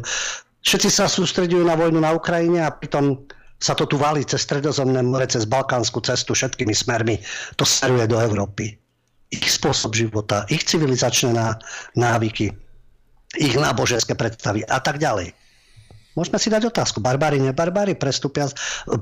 [0.64, 3.28] Všetci sa sústredujú na vojnu na Ukrajine a pritom
[3.60, 7.20] sa to tu valí cez stredozemné more, cez balkánsku cestu všetkými smermi.
[7.60, 8.80] To smeruje do Európy.
[9.30, 11.30] Ich spôsob života, ich civilizačné
[11.94, 12.50] návyky,
[13.38, 15.36] ich náboženské predstavy a tak ďalej.
[16.18, 16.98] Môžeme si dať otázku.
[16.98, 18.50] Barbári, nebarbári prestúpia,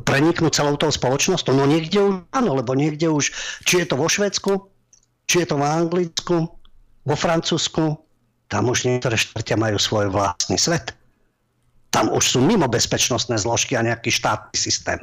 [0.04, 1.56] preniknú celou tou spoločnosťou?
[1.56, 3.32] No niekde už áno, lebo niekde už,
[3.64, 4.68] či je to vo Švedsku,
[5.24, 6.36] či je to v Anglicku,
[7.09, 7.96] vo Francúzsku,
[8.52, 10.97] tam už niektoré štvrtia majú svoj vlastný svet.
[11.89, 15.01] Tam už sú mimo bezpečnostné zložky a nejaký štátny systém.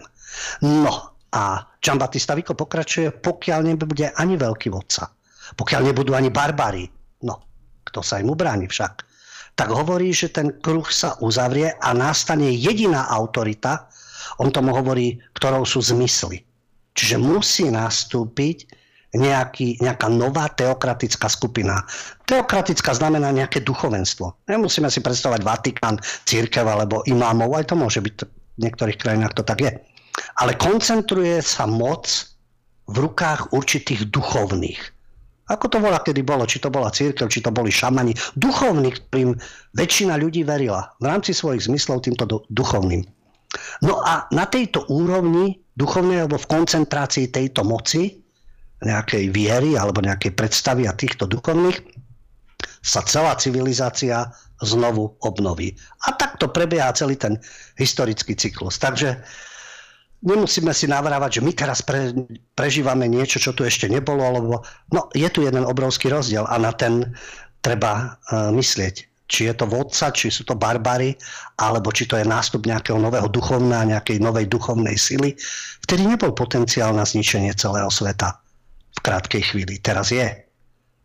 [0.62, 5.10] No a Giambattista Vico pokračuje, pokiaľ nebude ani veľký vodca,
[5.58, 6.86] pokiaľ nebudú ani barbári
[7.24, 7.42] No,
[7.88, 9.02] kto sa im ubráni však?
[9.56, 13.88] Tak hovorí, že ten kruh sa uzavrie a nastane jediná autorita,
[14.38, 16.44] on tomu hovorí, ktorou sú zmysly.
[16.96, 18.68] Čiže musí nastúpiť
[19.16, 21.82] nejaký, nejaká nová teokratická skupina.
[22.28, 24.48] Teokratická znamená nejaké duchovenstvo.
[24.52, 25.96] Nemusíme si predstavovať Vatikán,
[26.28, 28.16] církev alebo imámov, aj to môže byť
[28.56, 29.72] v niektorých krajinách to tak je.
[30.40, 32.08] Ale koncentruje sa moc
[32.88, 34.80] v rukách určitých duchovných.
[35.46, 39.38] Ako to bola, kedy bolo, či to bola církev, či to boli šamani, duchovní, ktorým
[39.78, 43.06] väčšina ľudí verila v rámci svojich zmyslov týmto duchovným.
[43.86, 48.25] No a na tejto úrovni duchovnej alebo v koncentrácii tejto moci,
[48.84, 51.80] nejakej viery alebo nejakej predstavy a týchto duchovných,
[52.86, 54.30] sa celá civilizácia
[54.62, 55.74] znovu obnoví.
[56.06, 57.42] A takto prebieha celý ten
[57.82, 58.78] historický cyklus.
[58.78, 59.20] Takže
[60.22, 62.14] nemusíme si navrávať, že my teraz pre,
[62.54, 64.54] prežívame niečo, čo tu ešte nebolo, lebo
[64.94, 67.12] no, je tu jeden obrovský rozdiel a na ten
[67.60, 68.96] treba uh, myslieť.
[69.26, 71.18] Či je to vodca, či sú to barbary,
[71.58, 75.34] alebo či to je nástup nejakého nového duchovná, nejakej novej duchovnej sily.
[75.82, 78.45] Vtedy nebol potenciál na zničenie celého sveta
[79.06, 79.78] krátkej chvíli.
[79.78, 80.26] Teraz je.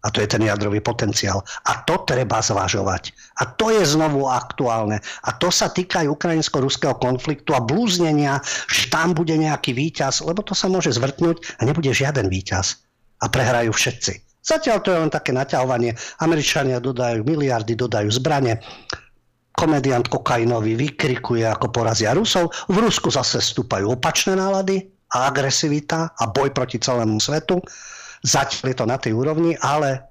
[0.01, 1.45] A to je ten jadrový potenciál.
[1.69, 3.13] A to treba zvažovať.
[3.45, 4.97] A to je znovu aktuálne.
[5.29, 8.41] A to sa týka aj ukrajinsko-ruského konfliktu a blúznenia,
[8.73, 12.81] že tam bude nejaký víťaz, lebo to sa môže zvrtnúť a nebude žiaden víťaz.
[13.21, 14.25] A prehrajú všetci.
[14.41, 15.93] Zatiaľ to je len také naťahovanie.
[16.25, 18.57] Američania dodajú miliardy, dodajú zbranie.
[19.53, 22.49] Komediant kokainový vykrikuje, ako porazia Rusov.
[22.73, 27.59] V Rusku zase stúpajú opačné nálady a agresivita a boj proti celému svetu.
[28.23, 30.07] Zatiaľ je to na tej úrovni, ale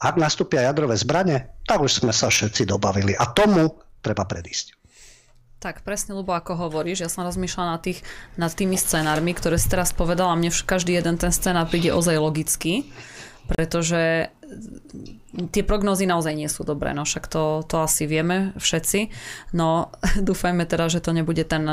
[0.00, 3.16] ak nastúpia jadrové zbranie, tak už sme sa všetci dobavili.
[3.16, 4.76] A tomu treba predísť.
[5.56, 8.04] Tak presne, lebo ako hovoríš, ja som rozmýšľala nad, tých,
[8.36, 12.86] nad tými scenármi, ktoré si teraz povedala, mne každý jeden ten scenár príde ozaj logický
[13.46, 14.28] pretože
[15.50, 19.10] tie prognózy naozaj nie sú dobré, no však to, to asi vieme všetci,
[19.52, 19.92] no
[20.28, 21.66] dúfajme teda, že to nebude ten,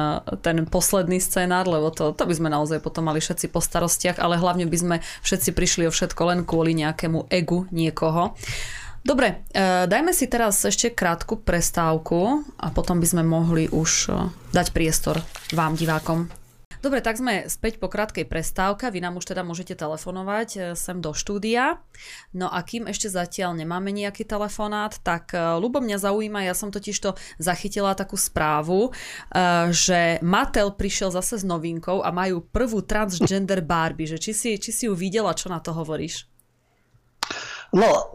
[0.43, 4.41] ten posledný scénár, lebo to, to by sme naozaj potom mali všetci po starostiach, ale
[4.41, 8.35] hlavne by sme všetci prišli o všetko len kvôli nejakému egu niekoho.
[9.03, 14.31] Dobre, e, dajme si teraz ešte krátku prestávku a potom by sme mohli už e,
[14.55, 15.19] dať priestor
[15.51, 16.42] vám, divákom.
[16.83, 18.91] Dobre, tak sme späť po krátkej prestávke.
[18.91, 21.79] Vy nám už teda môžete telefonovať e, sem do štúdia.
[22.35, 26.75] No a kým ešte zatiaľ nemáme nejaký telefonát, tak e, ľubo mňa zaujíma, ja som
[26.75, 32.83] totiž to zachytila takú správu, e, že Mattel prišiel zase s novinkou a majú prvú
[32.83, 34.11] transgender Barbie.
[34.11, 36.27] Že či, si, či si ju videla, čo na to hovoríš?
[37.71, 38.11] No,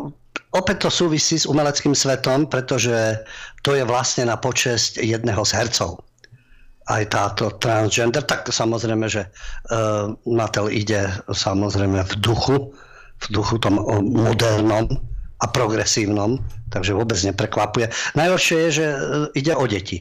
[0.53, 3.17] opäť to súvisí s umeleckým svetom, pretože
[3.65, 6.05] to je vlastne na počesť jedného z hercov
[6.89, 12.73] aj táto transgender, tak samozrejme, že uh, Mattel ide samozrejme v duchu,
[13.21, 14.89] v duchu tom modernom
[15.39, 16.41] a progresívnom,
[16.73, 17.93] takže vôbec neprekvapuje.
[18.17, 18.99] Najhoršie je, že uh,
[19.37, 20.01] ide o deti.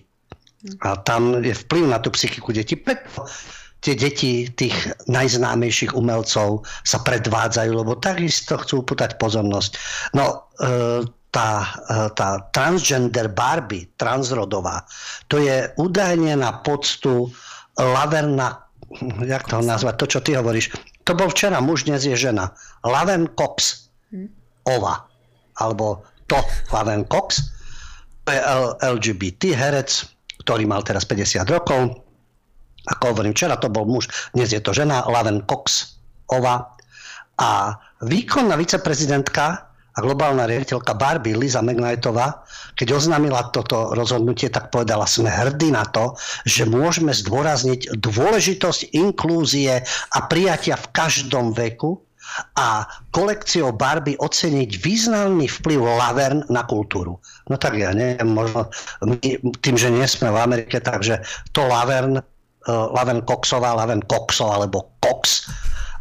[0.82, 2.74] A tam je vplyv na tú psychiku detí.
[2.80, 3.30] Preto
[3.86, 4.74] tie deti tých
[5.06, 9.72] najznámejších umelcov sa predvádzajú, lebo takisto chcú upútať pozornosť.
[10.18, 14.84] No, uh, tá, eh, tá transgender Barbie, transrodová,
[15.28, 17.30] to je údajne na poctu
[17.78, 18.64] Laverna,
[19.32, 20.74] jak to nazvať, to, čo ty hovoríš.
[21.08, 22.52] To bol včera muž, dnes je žena.
[22.84, 24.28] Laven Cox, hm.
[24.68, 25.08] Ova,
[25.60, 26.40] alebo to
[26.76, 27.40] Laven Cox,
[28.84, 30.04] LGBT herec,
[30.44, 32.04] ktorý mal teraz 50 rokov.
[32.88, 35.96] Ako hovorím, včera to bol muž, dnes je to žena, Laven Cox,
[36.28, 36.76] Ova.
[37.40, 39.67] A výkonná viceprezidentka
[39.98, 42.46] a globálna riaditeľka Barbie Liza McKnightová,
[42.78, 46.14] keď oznámila toto rozhodnutie, tak povedala, sme hrdí na to,
[46.46, 49.82] že môžeme zdôrazniť dôležitosť inklúzie
[50.14, 51.98] a prijatia v každom veku
[52.54, 57.18] a kolekciou Barbie oceniť významný vplyv Lavern na kultúru.
[57.50, 58.70] No tak ja neviem, možno
[59.02, 59.18] my,
[59.66, 61.24] tým, že nie sme v Amerike, takže
[61.58, 65.50] to Lavern, uh, Lavern Coxová, Lavern Coxo alebo Cox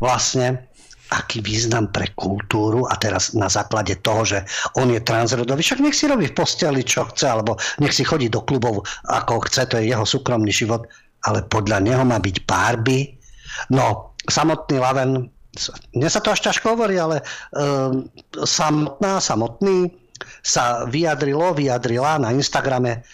[0.03, 0.69] vlastne
[1.11, 4.39] aký význam pre kultúru a teraz na základe toho, že
[4.74, 8.27] on je transrodový, však nech si robí v posteli, čo chce, alebo nech si chodí
[8.27, 10.87] do klubov, ako chce, to je jeho súkromný život,
[11.27, 13.19] ale podľa neho má byť Barbie.
[13.70, 15.31] No, samotný Laven,
[15.95, 17.23] mne sa to až ťažko hovorí, ale
[17.55, 18.07] um,
[18.45, 19.95] samotná, samotný
[20.43, 23.05] sa vyjadrilo, vyjadrila na Instagrame,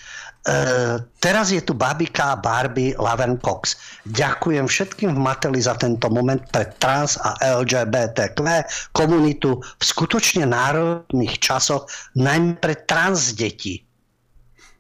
[1.23, 3.79] teraz je tu babika Barbie Laven Cox.
[4.11, 8.43] Ďakujem všetkým v Mateli za tento moment pre trans a LGBTQ
[8.91, 11.87] komunitu v skutočne národných časoch,
[12.19, 13.87] najmä pre trans deti.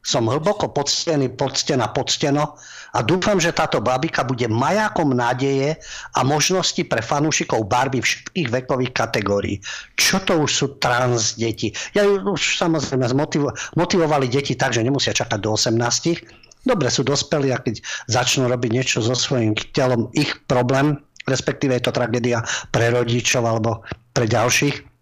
[0.02, 2.58] Som hlboko poctený, poctená, pocteno
[2.92, 5.80] a dúfam, že táto babika bude majákom nádeje
[6.12, 9.56] a možnosti pre fanúšikov Barbie všetkých vekových kategórií.
[9.96, 11.72] Čo to už sú trans deti?
[11.96, 16.20] Ja už samozrejme zmotivo- motivovali deti tak, že nemusia čakať do 18.
[16.62, 21.84] Dobre, sú dospelí a keď začnú robiť niečo so svojím telom, ich problém, respektíve je
[21.88, 23.82] to tragédia pre rodičov alebo
[24.14, 24.92] pre ďalších.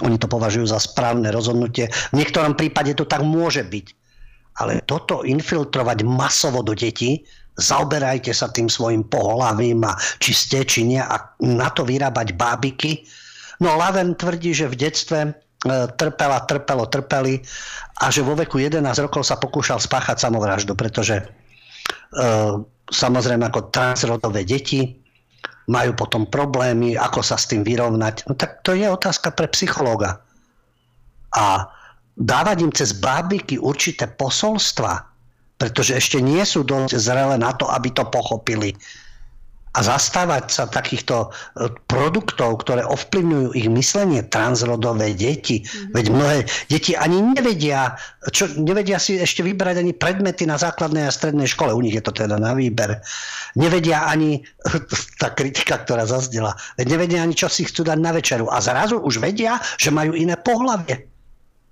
[0.00, 1.92] Oni to považujú za správne rozhodnutie.
[2.14, 3.99] V niektorom prípade to tak môže byť.
[4.58, 7.22] Ale toto infiltrovať masovo do detí,
[7.60, 13.04] zaoberajte sa tým svojim pohlavím a či ste, či nie a na to vyrábať bábiky.
[13.60, 15.30] No Laven tvrdí, že v detstve e,
[16.00, 17.44] trpela, trpelo, trpeli
[18.00, 21.24] a že vo veku 11 rokov sa pokúšal spáchať samovraždu, pretože e,
[22.88, 24.96] samozrejme ako transrodové deti
[25.70, 28.26] majú potom problémy, ako sa s tým vyrovnať.
[28.26, 30.18] No tak to je otázka pre psychológa.
[31.30, 31.70] A
[32.20, 35.08] dávať im cez bábiky určité posolstva,
[35.56, 38.76] pretože ešte nie sú dosť zrelé na to, aby to pochopili
[39.70, 45.62] a zastávať sa takýchto e, produktov, ktoré ovplyvňujú ich myslenie, transrodové deti.
[45.62, 45.94] Mm-hmm.
[45.94, 47.94] Veď mnohé deti ani nevedia,
[48.34, 51.70] čo, nevedia si ešte vybrať ani predmety na základnej a strednej škole.
[51.70, 52.98] U nich je to teda na výber.
[53.54, 54.42] Nevedia ani,
[55.22, 58.50] tá kritika, ktorá zazdela, nevedia ani, čo si chcú dať na večeru.
[58.50, 61.09] A zrazu už vedia, že majú iné pohlavie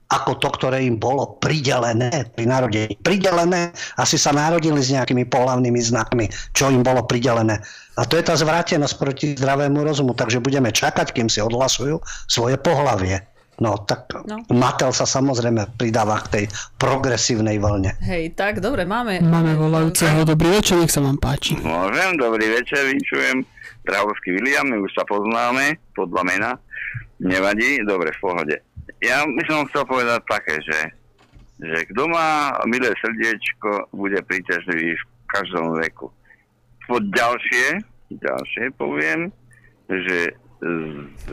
[0.08, 2.96] ako to, ktoré im bolo pridelené pri narodení.
[2.96, 7.60] Pridelené, asi sa narodili s nejakými pohľavnými znakmi, čo im bolo pridelené.
[8.00, 12.56] A to je tá zvrátenosť proti zdravému rozumu, takže budeme čakať, kým si odhlasujú svoje
[12.56, 13.20] pohlavie.
[13.58, 14.46] No tak no.
[14.54, 16.44] Matel sa samozrejme pridáva k tej
[16.78, 17.98] progresívnej vlne.
[18.06, 19.18] Hej, tak dobre, máme...
[19.18, 20.22] Máme volajúceho.
[20.22, 21.58] Dobrý večer, nech sa vám páči.
[21.58, 23.42] Môžem, dobrý večer, vyčujem.
[23.82, 26.50] Dravovský William, my už sa poznáme, podľa mena.
[27.18, 28.54] Nevadí, dobre, v pohode
[29.02, 30.80] ja by som chcel povedať také, že,
[31.62, 36.10] že kto má milé srdiečko, bude príťažlivý v každom veku.
[36.90, 37.78] Po ďalšie,
[38.10, 39.30] ďalšie poviem,
[39.86, 41.30] že z,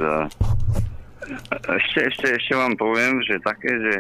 [1.66, 3.94] ešte, ešte, ešte vám poviem, že také, že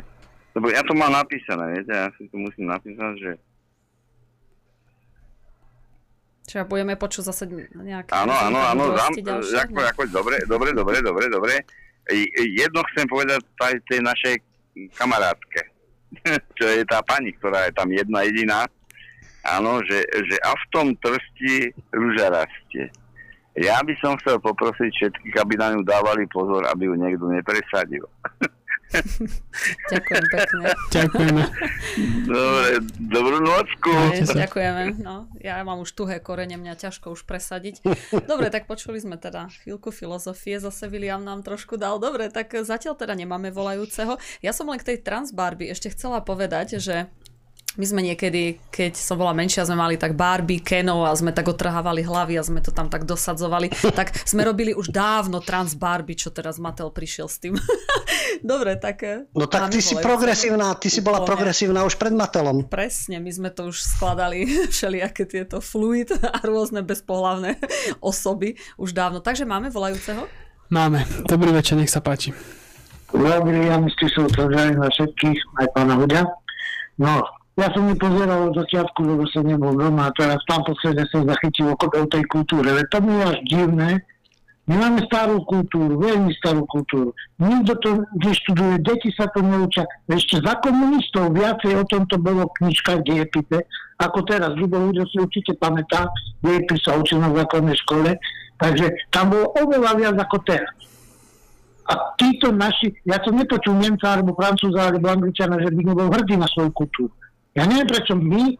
[0.55, 3.31] lebo ja to mám napísané, viete, ja si to musím napísať, že
[6.45, 8.13] Čiže budeme počuť zase nejaké...
[8.13, 11.55] Áno, áno, áno, ako, ako, dobre, dobre, dobre, dobre, dobre
[12.59, 14.35] jedno chcem povedať aj tej našej
[14.93, 15.61] kamarátke,
[16.57, 18.59] čo je tá pani, ktorá je tam jedna jediná,
[19.45, 22.89] áno, že, že a v tom trsti rúža rastie.
[23.55, 28.03] Ja by som chcel poprosiť všetkých, aby na ňu dávali pozor, aby ju niekto nepresadil.
[29.93, 30.65] Ďakujem pekne.
[30.93, 31.43] Ďakujeme.
[32.29, 32.69] Dobre,
[33.01, 33.91] dobrú nocku.
[34.23, 35.01] Ďakujeme.
[35.01, 37.81] No, ja mám už tuhé korene, mňa ťažko už presadiť.
[38.29, 41.97] Dobre, tak počuli sme teda chvíľku filozofie, zase William nám trošku dal.
[41.97, 44.21] Dobre, tak zatiaľ teda nemáme volajúceho.
[44.45, 47.09] Ja som len k tej transbarby ešte chcela povedať, že
[47.75, 51.51] my sme niekedy, keď som bola menšia, sme mali tak Barbie, Kenov a sme tak
[51.51, 53.71] otrhávali hlavy a sme to tam tak dosadzovali.
[53.99, 57.59] tak sme robili už dávno trans Barbie, čo teraz Mattel prišiel s tým.
[58.43, 59.03] Dobre, tak...
[59.03, 62.63] Eh, no tak ty si progresívna, ty si bola progresívna už pred Mattelom.
[62.71, 67.59] Presne, my sme to už skladali všelijaké tieto fluid a rôzne bezpohlavné
[67.99, 69.19] osoby už dávno.
[69.19, 70.31] Takže máme volajúceho?
[70.71, 71.05] Máme.
[71.27, 72.33] Dobrý večer, nech sa páči.
[73.13, 76.25] Dobrý, ja myslím, že som na všetkých, aj pána Hudia.
[76.97, 77.23] No,
[77.55, 81.71] ja som nepozeral od začiatku, lebo som nebol doma a teraz tam posledne som zachytil
[81.71, 82.67] okolo tej kultúre.
[82.67, 84.03] Veď to bolo až divné.
[84.65, 87.13] My máme starú kultúru, veľmi starú kultúru.
[87.37, 89.85] Nikto to neštuduje, deti sa to neučia.
[90.09, 93.61] Ešte za komunistov viacej o tomto bolo v knižkách diepite,
[94.01, 94.51] ako teraz.
[94.57, 96.09] Ľubo ľudia si určite pamätá,
[96.41, 98.17] diepis sa učil na základnej škole,
[98.57, 100.73] takže tam bolo oveľa viac ako teraz.
[101.85, 106.41] A títo naši, ja som nepočul Nemca alebo Francúza alebo Angličana, že by nebol hrdý
[106.41, 107.13] na svoju kultúru.
[107.55, 108.59] Ja neviem, prečo my,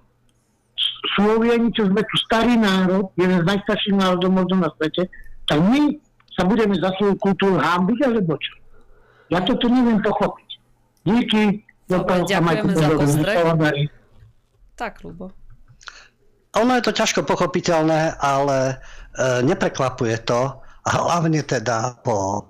[1.15, 5.07] Slovieni, čo sme tu starý národ, jeden z najstarších národov možno na svete,
[5.47, 5.99] tak my
[6.35, 8.53] sa budeme za svoju kultúru hámbiť, alebo čo?
[9.31, 10.49] Ja toto neviem pochopiť.
[11.05, 11.43] Díky.
[11.85, 13.37] Dobre, ďakujeme za postreh.
[14.73, 15.31] Tak, Lubo.
[16.57, 18.75] Ono je to ťažko pochopiteľné, ale e,
[19.45, 22.47] neprekvapuje to, a hlavne teda po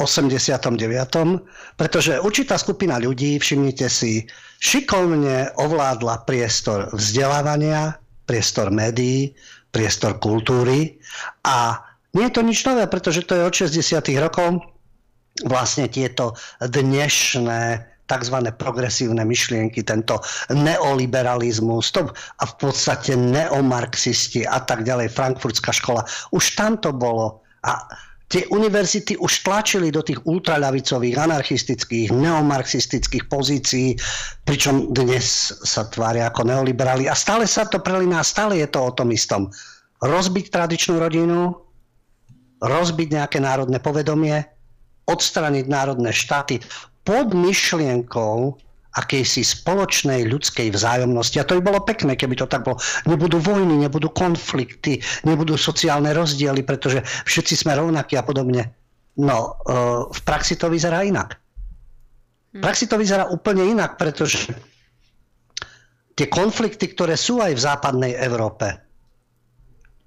[0.00, 1.76] 89.
[1.76, 4.24] pretože určitá skupina ľudí, všimnite si,
[4.60, 9.36] šikovne ovládla priestor vzdelávania, priestor médií,
[9.70, 10.98] priestor kultúry
[11.44, 11.78] a
[12.16, 14.02] nie je to nič nové, pretože to je od 60.
[14.18, 14.66] rokov
[15.46, 18.36] vlastne tieto dnešné tzv.
[18.58, 20.18] progresívne myšlienky, tento
[20.50, 26.02] neoliberalizmus to, a v podstate neomarxisti a tak ďalej, frankfurtská škola.
[26.34, 27.46] Už tam to bolo.
[27.62, 27.86] A
[28.30, 33.98] tie univerzity už tlačili do tých ultraľavicových, anarchistických, neomarxistických pozícií,
[34.46, 37.10] pričom dnes sa tvária ako neoliberáli.
[37.10, 39.50] A stále sa to prelíná, stále je to o tom istom.
[39.98, 41.58] Rozbiť tradičnú rodinu,
[42.62, 44.46] rozbiť nejaké národné povedomie,
[45.10, 46.62] odstraniť národné štáty
[47.02, 48.54] pod myšlienkou
[48.90, 51.38] akejsi spoločnej ľudskej vzájomnosti.
[51.38, 52.82] A to by bolo pekné, keby to tak bolo.
[53.06, 58.74] Nebudú vojny, nebudú konflikty, nebudú sociálne rozdiely, pretože všetci sme rovnakí a podobne.
[59.20, 59.74] No, e,
[60.10, 61.38] v praxi to vyzerá inak.
[62.50, 64.50] V praxi to vyzerá úplne inak, pretože
[66.18, 68.74] tie konflikty, ktoré sú aj v západnej Európe,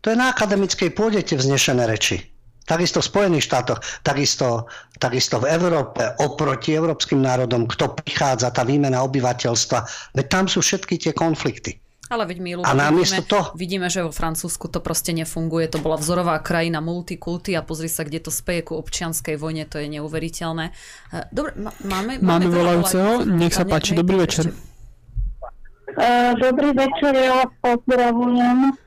[0.04, 2.33] to je na akademickej pôde tie vznešené reči.
[2.64, 9.04] Takisto v Spojených štátoch, takisto, takisto v Európe, oproti európskym národom, kto prichádza, tá výmena
[9.04, 11.84] obyvateľstva, veď tam sú všetky tie konflikty.
[12.12, 13.40] Ale veď my a namiesto vidíme, to...
[13.58, 15.66] vidíme, že vo Francúzsku to proste nefunguje.
[15.72, 19.82] To bola vzorová krajina multikulty a pozri sa, kde to speje ku občianskej vojne, to
[19.82, 20.70] je neuveriteľné.
[20.70, 22.22] E, dobre, máme...
[22.22, 24.54] Máme, máme volajúceho, nech sa páči, dobrý večer.
[25.94, 28.78] Uh, dobrý večer, ja vás pozdravujem.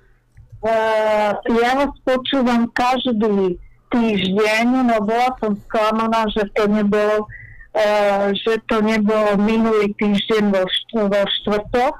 [0.62, 3.59] Uh, ja vás počúvam každý
[3.97, 7.24] týždeň, no bola som sklamaná, že to nebolo,
[7.73, 11.94] uh, že to nebolo minulý týždeň vo, št- vo štvrtok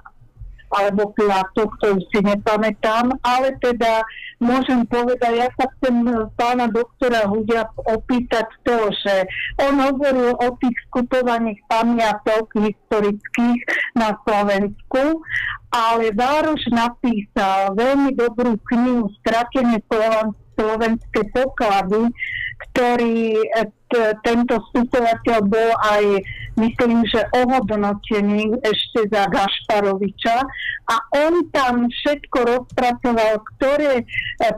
[0.67, 4.03] alebo piatok, to už si nepamätám, ale teda
[4.43, 5.95] môžem povedať, ja sa chcem
[6.35, 9.31] pána doktora Hudia opýtať to, že
[9.63, 13.63] on hovoril o tých skupovaných pamiatok historických
[13.95, 15.23] na Slovensku,
[15.71, 22.11] ale Vároš napísal veľmi dobrú knihu Stratené Slovensko slovenské poklady,
[22.73, 23.67] ktorý e,
[24.25, 26.05] tento spisovateľ bol aj,
[26.57, 30.37] myslím, že ohodnotený ešte za Gašparoviča.
[30.89, 30.97] A
[31.29, 34.05] on tam všetko rozpracoval, ktoré e,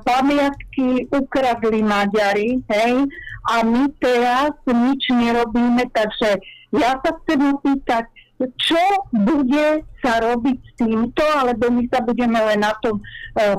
[0.06, 3.06] pamiatky ukradli Maďari, hej,
[3.48, 6.36] a my teraz nič nerobíme, takže
[6.76, 8.04] ja sa chcem opýtať,
[8.38, 13.02] čo bude sa robiť s týmto, alebo my sa budeme len na tom e,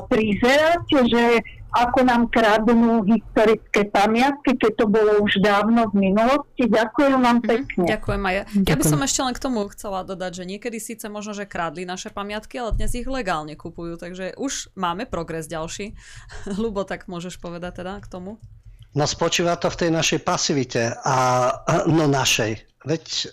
[0.08, 1.24] prizerať, že
[1.70, 6.66] ako nám kradnú historické pamiatky, keď to bolo už dávno v minulosti.
[6.66, 7.84] Ďakujem vám mhm, pekne.
[7.86, 8.44] Mm, ďakujem aj ja.
[8.66, 11.86] Ja by som ešte len k tomu chcela dodať, že niekedy síce možno, že kradli
[11.86, 15.94] naše pamiatky, ale dnes ich legálne kupujú, takže už máme progres ďalší.
[16.60, 18.42] Lubo, tak môžeš povedať teda k tomu?
[18.90, 21.16] No spočíva to v tej našej pasivite a
[21.96, 22.82] no našej.
[22.82, 23.30] Veď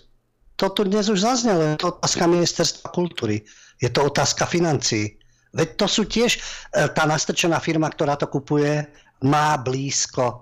[0.54, 3.46] to tu dnes už zaznelo, je to otázka ministerstva kultúry,
[3.78, 5.17] je to otázka financií
[5.58, 6.40] Veď to sú tiež, e,
[6.94, 8.86] tá nastrčená firma, ktorá to kupuje,
[9.26, 10.34] má blízko e,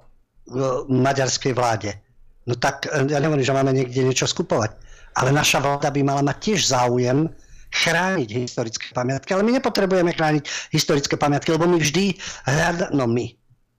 [0.92, 1.96] maďarskej vláde.
[2.44, 4.76] No tak e, ja nehovorím, že máme niekde niečo skupovať.
[5.16, 7.32] Ale naša vláda by mala mať tiež záujem
[7.72, 9.32] chrániť historické pamiatky.
[9.32, 10.44] Ale my nepotrebujeme chrániť
[10.76, 12.12] historické pamiatky, lebo my vždy
[12.44, 13.32] hľadáme, no my,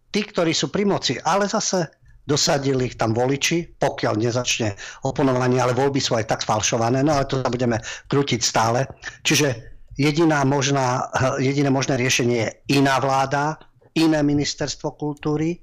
[0.09, 1.85] tí, ktorí sú pri moci, ale zase
[2.27, 4.76] dosadili ich tam voliči, pokiaľ nezačne
[5.07, 7.80] oponovanie, ale voľby sú aj tak falšované, no ale to sa budeme
[8.11, 8.84] krútiť stále.
[9.23, 11.10] Čiže jediná možná,
[11.41, 12.49] jediné možné riešenie je
[12.80, 13.57] iná vláda,
[13.98, 15.60] iné ministerstvo kultúry,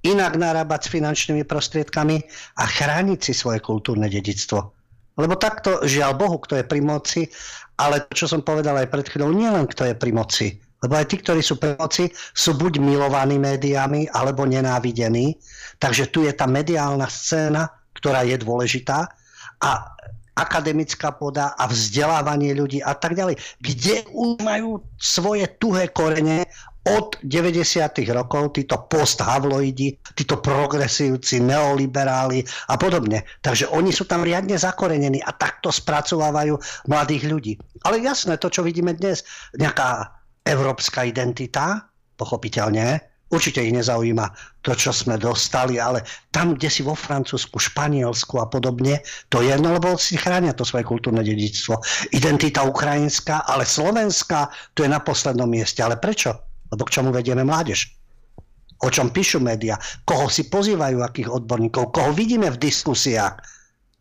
[0.00, 2.16] inak narábať s finančnými prostriedkami
[2.56, 4.72] a chrániť si svoje kultúrne dedictvo.
[5.20, 7.28] Lebo takto, žiaľ Bohu, kto je pri moci,
[7.76, 11.20] ale čo som povedal aj pred chvíľou, nielen kto je pri moci, lebo aj tí,
[11.20, 15.36] ktorí sú pri moci, sú buď milovaní médiami, alebo nenávidení.
[15.76, 19.04] Takže tu je tá mediálna scéna, ktorá je dôležitá
[19.60, 19.70] a
[20.36, 26.46] akademická poda a vzdelávanie ľudí a tak ďalej, kde už majú svoje tuhé korene
[26.88, 27.60] od 90.
[28.16, 32.40] rokov, títo post-havloidi, títo progresívci, neoliberáli
[32.72, 33.28] a podobne.
[33.44, 36.56] Takže oni sú tam riadne zakorenení a takto spracovávajú
[36.88, 37.52] mladých ľudí.
[37.84, 39.28] Ale jasné, to, čo vidíme dnes,
[39.60, 40.08] nejaká
[40.40, 41.84] európska identita,
[42.16, 44.26] pochopiteľne, Určite ich nezaujíma
[44.58, 46.02] to, čo sme dostali, ale
[46.34, 50.66] tam, kde si vo Francúzsku, Španielsku a podobne, to je jedno, lebo si chránia to
[50.66, 51.78] svoje kultúrne dedičstvo.
[52.10, 55.78] Identita ukrajinská, ale slovenská, to je na poslednom mieste.
[55.78, 56.34] Ale prečo?
[56.74, 57.94] Lebo k čomu vedieme mládež?
[58.82, 59.78] O čom píšu médiá?
[60.02, 61.94] Koho si pozývajú, akých odborníkov?
[61.94, 63.38] Koho vidíme v diskusiách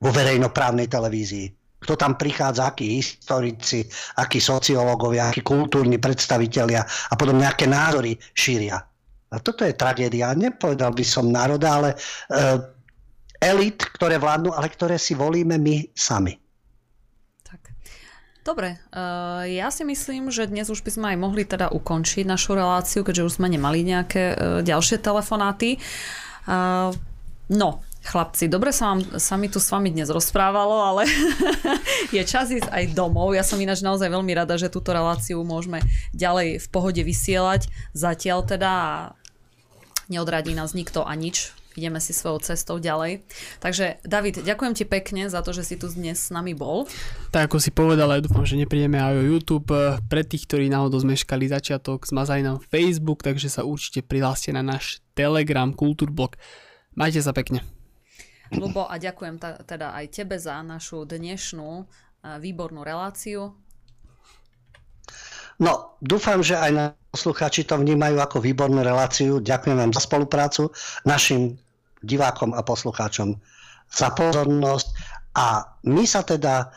[0.01, 1.53] vo verejnoprávnej televízii?
[1.85, 3.85] Kto tam prichádza, akí historici,
[4.18, 8.88] akí sociológovia, akí kultúrni predstavitelia a podobne, aké názory šíria.
[9.30, 10.34] A toto je tragédia.
[10.34, 12.57] Nepovedal by som národa, ale uh,
[13.38, 16.34] elit, ktoré vládnu, ale ktoré si volíme my sami.
[17.45, 17.61] Tak.
[18.41, 22.57] Dobre, uh, ja si myslím, že dnes už by sme aj mohli teda ukončiť našu
[22.57, 25.77] reláciu, keďže už sme nemali nejaké uh, ďalšie telefonáty.
[27.49, 27.69] No,
[28.10, 31.06] Chlapci, dobre sa, vám, sa mi tu s vami dnes rozprávalo, ale
[32.15, 33.38] je čas ísť aj domov.
[33.38, 35.86] Ja som ináč naozaj veľmi rada, že túto reláciu môžeme
[36.18, 37.69] ďalej v pohode vysielať.
[37.94, 38.73] Zatiaľ teda
[40.10, 43.22] neodradí nás nikto a nič, ideme si svojou cestou ďalej.
[43.61, 46.90] Takže David, ďakujem ti pekne za to, že si tu dnes s nami bol.
[47.30, 49.69] Tak ako si povedal, ja dúfam, že neprídeme aj o YouTube.
[50.10, 54.98] Pre tých, ktorí náhodou zmeškali začiatok, zmazali nám Facebook, takže sa určite prihláste na náš
[55.14, 56.41] Telegram Kultúrblog.
[56.98, 57.61] Majte sa pekne.
[58.55, 61.85] Lubo, a ďakujem ta, teda aj tebe za našu dnešnú
[62.41, 63.53] výbornú reláciu.
[65.59, 69.43] No, dúfam, že aj na poslucháči to vnímajú ako výbornú reláciu.
[69.43, 70.71] Ďakujem vám za spoluprácu,
[71.03, 71.59] našim
[71.99, 73.35] divákom a poslucháčom
[73.91, 74.88] za pozornosť
[75.35, 76.67] a my sa teda e,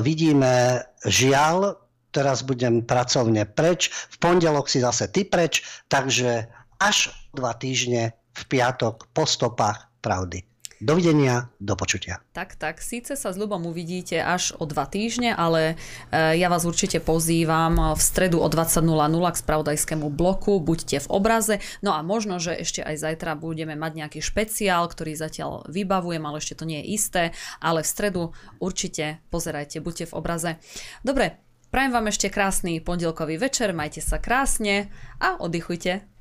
[0.00, 1.76] vidíme žiaľ,
[2.14, 5.60] teraz budem pracovne preč, v pondelok si zase ty preč,
[5.92, 6.48] takže
[6.80, 10.51] až dva týždne v piatok po stopách pravdy.
[10.82, 12.18] Dovidenia, do počutia.
[12.34, 15.78] Tak, tak, síce sa s Ľubom uvidíte až o dva týždne, ale
[16.10, 18.82] e, ja vás určite pozývam v stredu o 20.00
[19.30, 23.92] k spravodajskému bloku, buďte v obraze, no a možno, že ešte aj zajtra budeme mať
[23.94, 27.22] nejaký špeciál, ktorý zatiaľ vybavujem, ale ešte to nie je isté,
[27.62, 28.22] ale v stredu
[28.58, 30.50] určite pozerajte, buďte v obraze.
[31.06, 31.38] Dobre,
[31.70, 34.90] prajem vám ešte krásny pondelkový večer, majte sa krásne
[35.22, 36.11] a oddychujte.